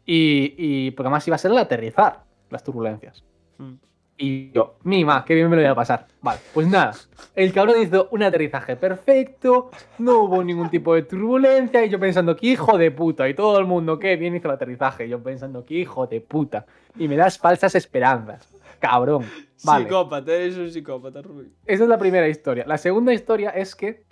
[0.05, 3.25] Y, y porque además iba a ser el aterrizar las turbulencias.
[3.57, 3.75] Mm.
[4.19, 6.07] Y yo, mima, qué bien me lo voy a pasar.
[6.23, 6.95] Vale, pues nada.
[7.35, 11.85] El cabrón hizo un aterrizaje perfecto, no hubo ningún tipo de turbulencia.
[11.85, 13.29] Y yo pensando, que hijo de puta.
[13.29, 15.07] Y todo el mundo, qué bien hizo el aterrizaje.
[15.07, 16.65] Y yo pensando, que hijo de puta.
[16.99, 18.49] Y me das falsas esperanzas.
[18.79, 19.25] Cabrón.
[19.65, 19.85] Vale.
[19.85, 21.53] Psicópata, eres un psicópata, Rubén.
[21.67, 22.65] Esa es la primera historia.
[22.67, 24.05] La segunda historia es que.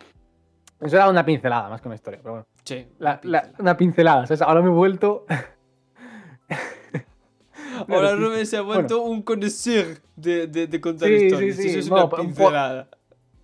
[0.84, 2.46] Eso era una pincelada más que una historia, pero bueno.
[2.64, 2.86] Sí.
[2.98, 4.26] La- la- una pincelada.
[4.26, 4.42] ¿sabes?
[4.42, 5.24] Ahora me he vuelto.
[7.88, 8.80] Ahora Rubén se ha Bueno.
[8.82, 11.56] vuelto un connoisseur de, de, de contar Sí, sí, historias.
[11.56, 11.68] sí.
[11.70, 12.88] Eso es una un po- pincelada.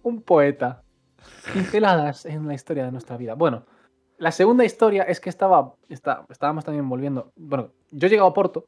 [0.03, 0.83] Un poeta.
[1.53, 3.35] Pinceladas en la historia de nuestra vida.
[3.35, 3.65] Bueno,
[4.19, 7.33] la segunda historia es que estaba, está- estábamos también volviendo.
[7.37, 8.67] Bueno, yo llegué a Porto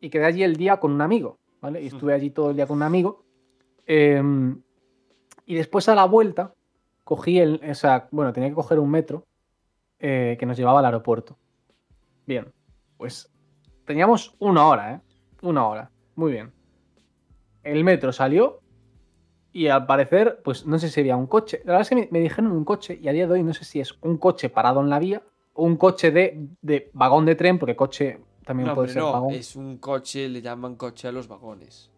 [0.00, 1.80] y quedé allí el día con un amigo, ¿vale?
[1.82, 3.24] Y estuve allí todo el día con un amigo.
[3.86, 4.62] em,
[5.46, 6.54] y después a la vuelta
[7.04, 7.60] cogí el.
[7.68, 9.24] O sea, bueno, tenía que coger un metro
[9.98, 11.36] eh, que nos llevaba al aeropuerto.
[12.26, 12.52] Bien,
[12.96, 13.30] pues
[13.84, 15.00] teníamos una hora, ¿eh?
[15.42, 15.90] Una hora.
[16.16, 16.52] Muy bien.
[17.62, 18.60] El metro salió
[19.52, 21.60] y al parecer, pues no sé si había un coche.
[21.64, 23.54] La verdad es que me, me dijeron un coche y a día de hoy no
[23.54, 25.22] sé si es un coche parado en la vía
[25.54, 29.12] o un coche de, de vagón de tren, porque coche también No, puede ser no,
[29.12, 29.32] vagón.
[29.34, 31.90] es un coche, le llaman coche a los vagones.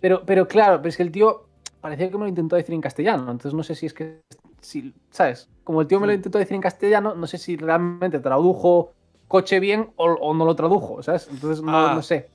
[0.00, 1.45] Pero, pero claro, pero es que el tío
[1.86, 3.22] parecía que me lo intentó decir en castellano.
[3.30, 4.22] Entonces no sé si es que.
[4.60, 5.48] Si, ¿Sabes?
[5.62, 8.92] Como el tío me lo intentó decir en castellano, no sé si realmente tradujo
[9.28, 11.28] coche bien o, o no lo tradujo, ¿sabes?
[11.30, 12.28] Entonces no, Ah, no sé.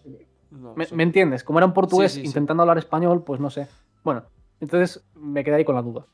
[0.52, 0.96] No, ¿Me, sí.
[0.96, 1.44] me entiendes?
[1.44, 3.68] Como era un portugués Sí, sí, intentando hablar español, pues no sé.
[4.06, 4.24] Bueno,
[4.62, 6.06] entonces me quedé ahí con la duda.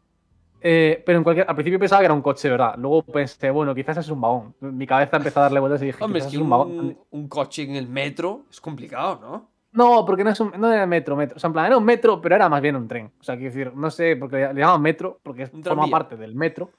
[0.62, 2.74] Eh, pero en cualquier, al principio pensaba que era un coche, ¿verdad?
[2.78, 4.56] Luego pensé, bueno, quizás es un vagón.
[4.62, 6.98] Mi cabeza empezó a darle vueltas y dije, Hombre, es que un un, vagón.
[7.12, 9.57] un coche en el metro es complicado, ¿no?
[9.78, 11.38] No, porque no, es un, no era metro, metro.
[11.38, 13.12] O sea, en plan, era un metro, pero era más bien un tren.
[13.20, 16.72] O sea, quiero decir, no sé, porque le, llaman metro, porque forma parte del metro,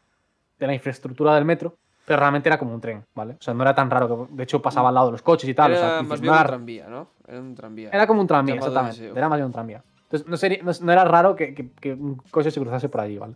[0.58, 3.34] de la infraestructura del metro, pero realmente era como un tren, ¿vale?
[3.38, 5.48] O sea, no era tan raro que, de hecho, pasaba al lado de los coches
[5.48, 5.72] y tal.
[5.72, 7.08] o sea, Era más bien un era- tranvía, ¿no?
[7.26, 7.90] Era un tranvía.
[7.92, 9.00] Era como un tranvía, exactamente.
[9.00, 9.16] deseo.
[9.16, 9.84] Era más bien un tranvía.
[10.02, 13.00] Entonces, no, sería- no, no era raro que, que- que un coche se cruzase por
[13.02, 13.34] allí, ¿vale?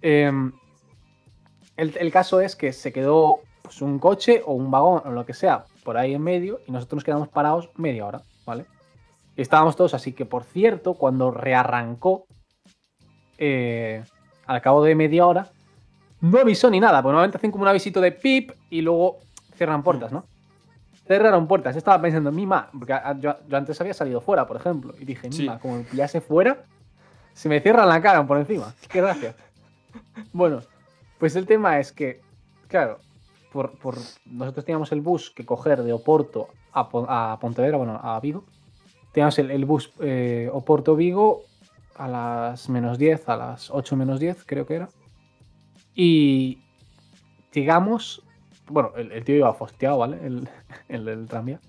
[0.00, 0.52] Em,
[1.76, 5.24] el, el caso es que se quedó pues, un coche o un vagón o lo
[5.24, 8.66] que sea por ahí en medio y nosotros nos quedamos parados media hora, ¿vale?
[9.36, 12.26] Y estábamos todos así que, por cierto, cuando rearrancó,
[13.38, 14.04] eh,
[14.46, 15.50] al cabo de media hora,
[16.20, 19.18] no avisó ni nada, porque normalmente hacen como un avisito de pip y luego
[19.56, 20.24] cierran puertas, ¿no?
[21.06, 21.74] Cerraron puertas.
[21.74, 25.32] Yo estaba pensando, Mima, porque yo, yo antes había salido fuera, por ejemplo, y dije,
[25.32, 25.42] Sí.
[25.42, 26.64] Mima, como me pillase fuera,
[27.32, 28.74] se me cierran la cara por encima.
[28.88, 29.34] Qué gracia.
[30.32, 30.60] Bueno,
[31.18, 32.20] pues el tema es que,
[32.66, 32.98] claro,
[33.52, 33.96] por, por-
[34.26, 38.44] nosotros teníamos el bus que coger de Oporto a, a Pontevedra, bueno, a Vigo.
[39.12, 41.42] Teníamos el, el bus eh, Oporto-Vigo
[41.96, 44.88] a las menos 10, a las 8 menos 10, creo que era.
[45.94, 46.62] Y
[47.52, 48.22] llegamos,
[48.68, 50.18] bueno, el, el tío iba fosteado, ¿vale?
[50.24, 50.48] El,
[50.88, 51.60] el tranvía.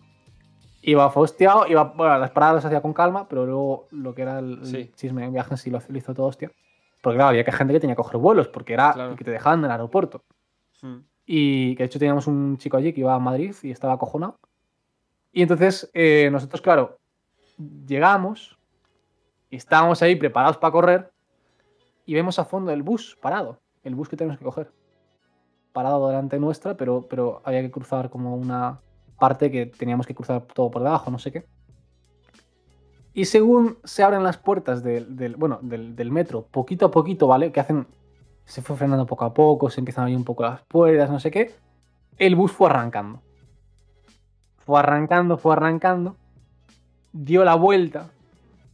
[0.81, 4.39] Iba fosteado, iba, bueno, las paradas las hacía con calma, pero luego lo que era
[4.39, 4.91] el, el Sí.
[4.95, 6.51] chisme en viaje sí lo, lo hizo todo hostia.
[7.01, 9.15] Porque claro, había que gente que tenía que coger vuelos, porque era Claro.
[9.15, 10.23] que te dejaban en el aeropuerto.
[10.81, 10.97] Mm.
[11.25, 14.39] Y que de hecho teníamos un chico allí que iba a Madrid y estaba acojonado.
[15.31, 16.99] Y entonces eh, nosotros, claro,
[17.87, 18.57] llegamos
[19.49, 21.11] y estábamos ahí preparados para correr
[22.05, 24.71] y vemos a fondo el bus parado, el bus que tenemos que coger.
[25.71, 28.79] Parado delante nuestra, pero, pero había que cruzar como una
[29.19, 31.45] parte que teníamos que cruzar todo por debajo, no sé qué.
[33.13, 37.51] Y según se abren las puertas del, bueno, del, del metro, poquito a poquito, ¿vale?
[37.51, 37.87] Que hacen
[38.45, 41.19] se fue frenando poco a poco, se empiezan a abrir un poco las puertas, no
[41.19, 41.53] sé qué.
[42.17, 43.21] El bus fue arrancando.
[44.59, 46.15] Fue arrancando, fue arrancando.
[47.11, 48.09] Dio la vuelta.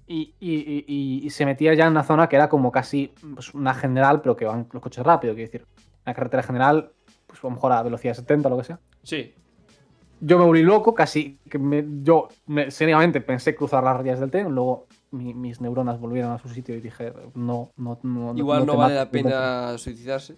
[0.08, 3.54] Y, y- y- y- se metía ya en una zona que era como casi pues,
[3.54, 5.66] una general, pero que van los coches rápido, quiero decir.
[6.06, 6.92] Una carretera general,
[7.28, 8.80] pues a lo mejor a velocidad 70 o lo que sea.
[9.04, 9.34] Sí.
[10.20, 14.32] Yo me volví loco, casi que me- yo me- seriamente pensé cruzar las rayas del
[14.32, 18.34] tren, luego mi- mis neuronas volvieron a su sitio y dije, no, no, no.
[18.36, 19.30] Igual no, vale la intenta".
[19.30, 20.36] pena suicidarse.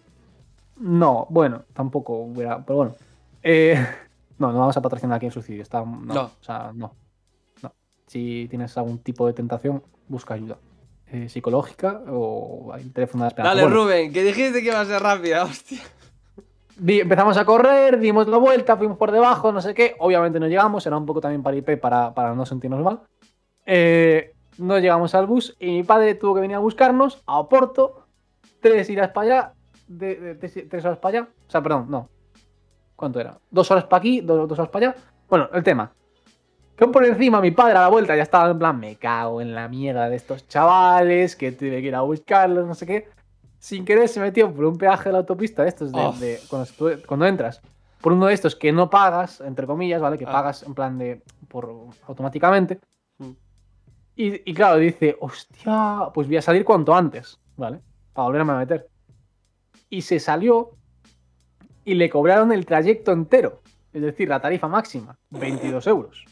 [0.78, 2.64] No, bueno, tampoco hubiera.
[2.66, 2.96] Pero bueno.
[3.44, 3.76] Eh,
[4.40, 5.62] no, no vamos a patrocinar aquí en suicidio.
[5.62, 6.22] Está, no, No.
[6.24, 6.94] O sea, no.
[7.62, 7.74] No.
[8.08, 10.58] Si tienes algún tipo de tentación, busca ayuda.
[11.08, 13.50] eh, psicológica o el teléfono de esperanza.
[13.56, 15.82] Dale, Bueno, Rubén, que dijiste que iba a ser rápida, hostia.
[16.80, 19.96] empezamos a correr, dimos la vuelta, fuimos por debajo, no sé qué.
[20.00, 23.02] Obviamente no llegamos, era un poco también para IP para, para no sentirnos mal.
[23.66, 28.06] Eh, no llegamos al bus y mi padre tuvo que venir a buscarnos a Oporto,
[28.60, 29.54] tres iras para allá,
[29.88, 31.28] de, de- tres, tres horas para allá.
[31.48, 32.10] O sea, perdón, no.
[32.96, 33.38] ¿Cuánto era?
[33.50, 34.96] Dos horas para aquí, dos, dos horas para allá.
[35.30, 35.92] Bueno, el tema.
[36.76, 39.54] Que por encima mi padre a la vuelta ya estaba en plan, me cago en
[39.54, 43.08] la mierda de estos chavales, que tuve que ir a buscarlos, no sé qué.
[43.60, 46.40] Sin querer se metió por un peaje de la autopista de estos, de,
[47.06, 47.62] cuando entras,
[48.02, 50.18] por uno de estos que no pagas, entre comillas, ¿vale?
[50.18, 50.32] Que Ah.
[50.32, 51.72] pagas en plan de, por
[52.08, 52.80] automáticamente.
[54.22, 57.80] Y, y claro, dice, hostia, pues voy a salir cuanto antes, ¿vale?
[58.14, 58.88] Para volverme a meter.
[59.90, 60.72] Y se salió
[61.86, 63.62] y le cobraron el trayecto entero.
[63.92, 66.24] Es decir, la tarifa máxima, 22 euros.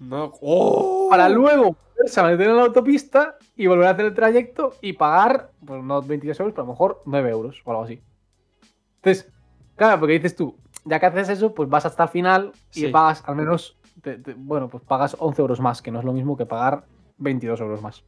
[0.00, 0.32] No.
[0.40, 1.08] ¡Oh!
[1.10, 4.94] Para luego volverse a meter en la autopista y volver a hacer el trayecto y
[4.94, 8.00] pagar, pues no 22 euros, pero a lo mejor 9 euros o algo así.
[9.02, 9.30] Entonces,
[9.76, 12.86] claro, porque dices tú, ya que haces eso, pues vas hasta el final y Sí.
[12.88, 16.12] pagas al menos te- te- bueno, pues pagas 11 euros más, que no es lo
[16.14, 16.84] mismo que pagar
[17.18, 18.04] 22 euros más.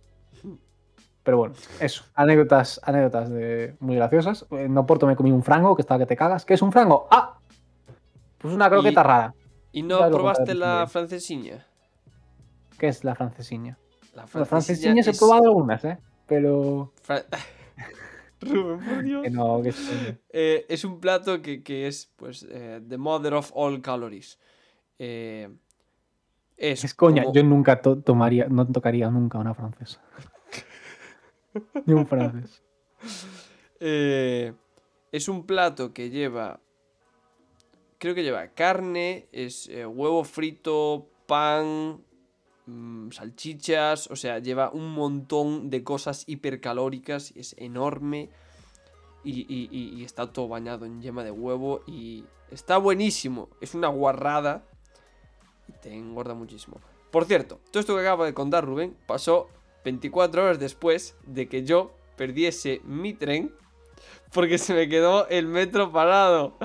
[1.23, 2.05] Pero bueno, eso.
[2.15, 4.47] Anécdotas, anécdotas de, muy graciosas.
[4.53, 6.45] En Oporto me comí un frango que estaba que te cagas.
[6.45, 7.09] ¿Qué es un frango?
[7.11, 7.39] ¡Ah!
[8.39, 9.35] Pues una croqueta Y- rara.
[9.73, 11.67] ¿Y no probaste la francesiña?
[12.79, 13.77] ¿Qué es la francesiña?
[14.15, 15.99] La La francesiña se he es- probado algunas, ¿eh?
[16.27, 16.93] Pero.
[17.03, 17.25] Fra-
[18.41, 19.23] Rubén, por Dios.
[19.25, 19.75] Que no, que.
[20.31, 24.39] Eh, es un plato que, que es, pues, eh, the mother of all calories.
[24.99, 25.49] Eh,
[26.57, 30.01] es, Es coña, como- yo nunca to- tomaría, no tocaría nunca una francesa.
[31.87, 32.63] Ni un francés.
[33.81, 34.53] eh,
[35.13, 36.61] es un plato que lleva.
[37.99, 42.01] Creo que lleva carne, es eh, huevo frito, pan,
[42.67, 44.11] mm, salchichas.
[44.11, 47.33] O sea, lleva un montón de cosas hipercalóricas.
[47.37, 48.29] Es enorme.
[49.25, 51.81] Y, y- y- y está todo bañado en yema de huevo.
[51.87, 53.49] Y está buenísimo.
[53.63, 54.65] Es una guarrada.
[55.69, 56.79] Y te engorda muchísimo.
[57.11, 59.49] Por cierto, todo esto que acaba de contar Rubén pasó
[59.85, 63.53] 24 horas después de que yo perdiese mi tren
[64.33, 66.57] porque se me quedó el metro parado.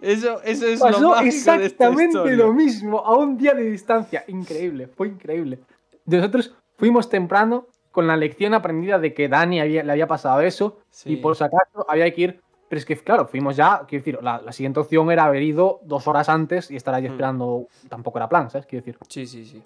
[0.00, 3.64] Eso, eso es lo Pasó mágico de esta exactamente lo mismo, a un día de
[3.70, 4.24] distancia.
[4.28, 5.58] Increíble, fue increíble.
[6.06, 10.78] Nosotros fuimos temprano con la lección aprendida de que Dani había- le había pasado eso
[10.90, 11.14] Sí.
[11.14, 12.40] y por si acaso había que ir.
[12.68, 13.84] Pero es que, claro, fuimos ya.
[13.88, 17.08] Quiero decir, la, la siguiente opción era haber ido dos horas antes y estar allí
[17.08, 17.12] Hmm.
[17.12, 17.66] esperando.
[17.88, 18.66] Tampoco era plan, ¿sabes?
[18.66, 18.98] Quiero decir.
[19.08, 19.62] Sí, sí, sí.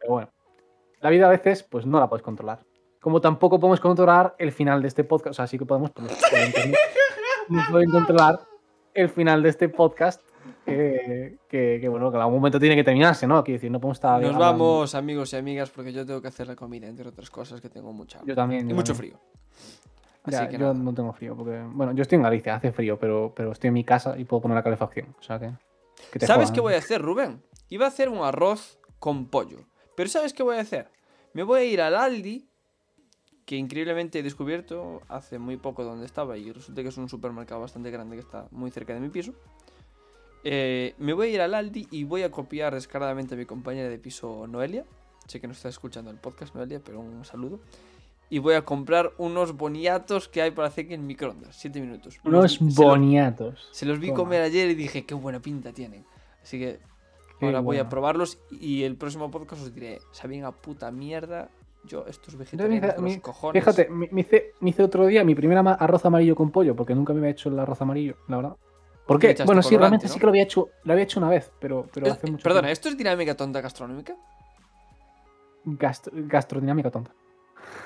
[0.00, 0.30] Pero bueno,
[1.00, 2.60] la vida a veces, pues no la puedes controlar.
[3.00, 5.30] Como tampoco podemos controlar el final de este podcast.
[5.32, 6.78] O sea, sí que podemos, pero evidentemente
[7.48, 8.40] no pueden controlar
[8.94, 10.22] el final de este podcast.
[10.64, 13.42] Que, que, que, bueno, que en algún momento tiene que terminarse, ¿no?
[13.44, 14.20] Quiero decir, no podemos estar.
[14.20, 17.30] Nos hablando- vamos, amigos y amigas, porque yo tengo que hacer la comida, entre otras
[17.30, 18.20] cosas, que tengo mucha.
[18.24, 18.66] Yo también.
[18.66, 19.14] Y yo mucho también.
[19.18, 19.30] frío.
[20.26, 20.74] Así Ya, que yo nada.
[20.74, 21.62] no tengo frío, porque.
[21.72, 24.42] Bueno, yo estoy en Galicia, hace frío, pero, pero estoy en mi casa y puedo
[24.42, 25.14] poner la calefacción.
[25.18, 25.52] O sea que.
[26.12, 26.54] que te ¿Sabes jodan.
[26.54, 27.42] qué voy a hacer, Rubén?
[27.68, 29.58] Iba a hacer un arroz con pollo.
[29.96, 30.90] Pero ¿sabes qué voy a hacer?
[31.32, 32.48] Me voy a ir al Aldi,
[33.44, 37.60] que increíblemente he descubierto hace muy poco donde estaba y resulta que es un supermercado
[37.60, 39.32] bastante grande que está muy cerca de mi piso.
[40.44, 43.88] Eh, me voy a ir al Aldi y voy a copiar descaradamente a mi compañera
[43.88, 44.84] de piso Noelia.
[45.26, 47.58] Sé que no está escuchando el podcast Noelia, pero un saludo.
[48.28, 51.54] Y voy a comprar unos boniatos que hay para hacer en microondas.
[51.56, 52.18] 7 minutos.
[52.24, 53.68] Unos los- boniatos.
[53.70, 54.16] se los vi Toma.
[54.18, 56.04] comer ayer y dije, qué buena pinta tienen.
[56.42, 56.80] Así que
[57.38, 61.50] Qué ahora voy a probarlos y el próximo podcast os diré, sabían a puta mierda.
[61.84, 63.62] Yo, estos Yo vegetarianos hice- de los cojones.
[63.62, 66.74] Fíjate, me, me hice, me hice otro día mi primer ama- arroz amarillo con pollo,
[66.74, 68.56] porque nunca me había hecho el arroz amarillo, la verdad.
[69.06, 69.36] ¿Por qué?
[69.44, 70.12] Bueno, sí, realmente ¿no?
[70.12, 72.42] sí que lo había hecho, lo había hecho una vez, pero, pero Es- hace mucho
[72.42, 72.72] perdona, tiempo.
[72.72, 74.16] ¿esto es dinámica tonta gastronómica?
[75.64, 77.12] Gastro- gastrodinámica tonta.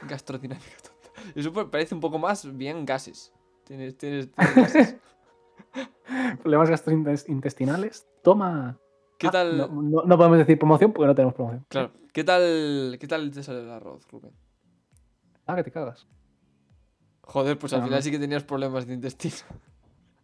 [0.09, 1.31] Gastrodinámica tonta.
[1.35, 3.33] Eso pa- parece un poco más bien gases.
[3.65, 4.97] Tienes, tienes, tienes gases.
[6.43, 8.07] Problemas gastrointestinales.
[8.23, 8.79] Toma.
[9.19, 9.59] ¿Qué Ah, tal?
[9.59, 11.65] No, no- no podemos decir promoción porque no tenemos promoción.
[11.69, 11.91] Claro.
[12.13, 14.33] ¿Qué tal, ¿Qué tal te sale el arroz, Rubén?
[15.47, 16.07] Ah, que te cagas.
[17.23, 19.37] Joder, pues al No, final sí que tenías problemas de intestino.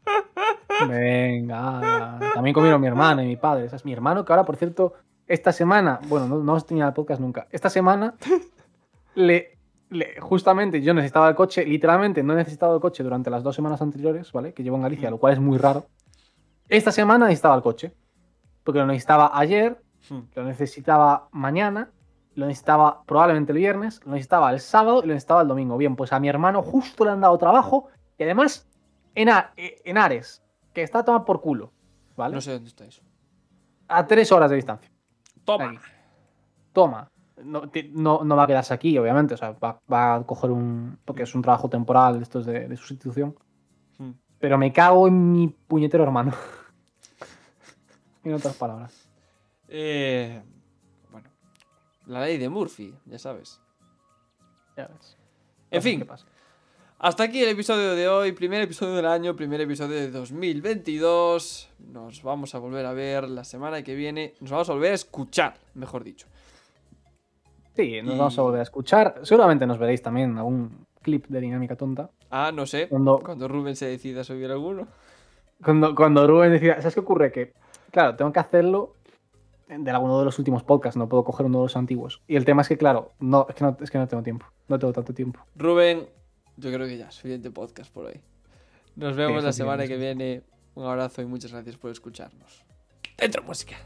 [0.88, 2.18] Venga.
[2.34, 3.68] También comieron mi hermana y mi padre.
[3.68, 3.84] ¿sabes?
[3.84, 4.94] Mi hermano, que ahora, por cierto,
[5.26, 7.46] esta semana, bueno, no, no os tenía el podcast nunca.
[7.50, 8.14] Esta semana,
[9.14, 9.55] le-
[10.20, 13.80] justamente yo necesitaba el coche, literalmente no he necesitado el coche durante las dos semanas
[13.82, 14.52] anteriores, ¿vale?
[14.52, 15.86] Que llevo en Galicia, lo cual es muy raro.
[16.68, 17.92] Esta semana necesitaba el coche.
[18.64, 19.80] Porque lo necesitaba ayer,
[20.10, 20.20] Hmm.
[20.34, 21.90] lo necesitaba mañana,
[22.34, 25.76] lo necesitaba probablemente el viernes, lo necesitaba el sábado y lo necesitaba el domingo.
[25.76, 28.68] Bien, pues a mi hermano justo le han dado trabajo y además
[29.14, 30.42] en, A- eh, en Ares,
[30.74, 31.72] que está tomado por culo,
[32.16, 32.34] ¿vale?
[32.34, 33.02] No sé dónde está eso.
[33.88, 34.90] A tres horas de distancia.
[35.44, 35.70] Toma.
[35.70, 35.78] Ahí.
[36.72, 37.08] Toma.
[37.44, 37.62] No,
[37.92, 39.34] no- no va a quedarse aquí, obviamente.
[39.34, 40.98] O sea, va, va a coger un.
[41.04, 43.36] Porque es un trabajo temporal, esto es de, de sustitución.
[43.98, 44.12] Hmm.
[44.38, 46.32] Pero me cago en mi puñetero hermano.
[48.24, 49.08] en otras palabras.
[49.68, 50.42] Eh,
[51.10, 51.28] bueno.
[52.06, 53.60] La ley de Murphy, ya sabes.
[54.76, 55.16] Ya ves.
[55.70, 56.26] En fin, qué pasa.
[56.98, 61.68] Hasta aquí el episodio de hoy, primer episodio del año, primer episodio de 2022.
[61.78, 64.34] Nos vamos a volver a ver la semana que viene.
[64.40, 66.26] Nos vamos a volver a escuchar, mejor dicho.
[67.76, 69.20] Sí, nos y- vamos a volver a escuchar.
[69.22, 72.10] Seguramente nos veréis también algún clip de Dinámica Tonta.
[72.30, 72.88] Ah, no sé.
[72.88, 74.88] Cuando, Cuando Rubén se decida a subir alguno.
[75.62, 77.32] Cuando, cuando Rubén decía, ¿sabes qué ocurre?
[77.32, 77.52] Que,
[77.90, 78.94] claro, tengo que hacerlo
[79.68, 82.22] de alguno de los últimos podcasts, no puedo coger uno de los antiguos.
[82.28, 84.46] Y el tema es que, claro, no, es que no, es que no tengo tiempo,
[84.68, 85.40] no tengo tanto tiempo.
[85.56, 86.08] Rubén,
[86.56, 88.20] yo creo que ya, suficiente podcast por hoy.
[88.94, 90.42] Nos vemos la semana que viene.
[90.74, 92.64] Un abrazo y muchas gracias por escucharnos.
[93.16, 93.76] Dentro música.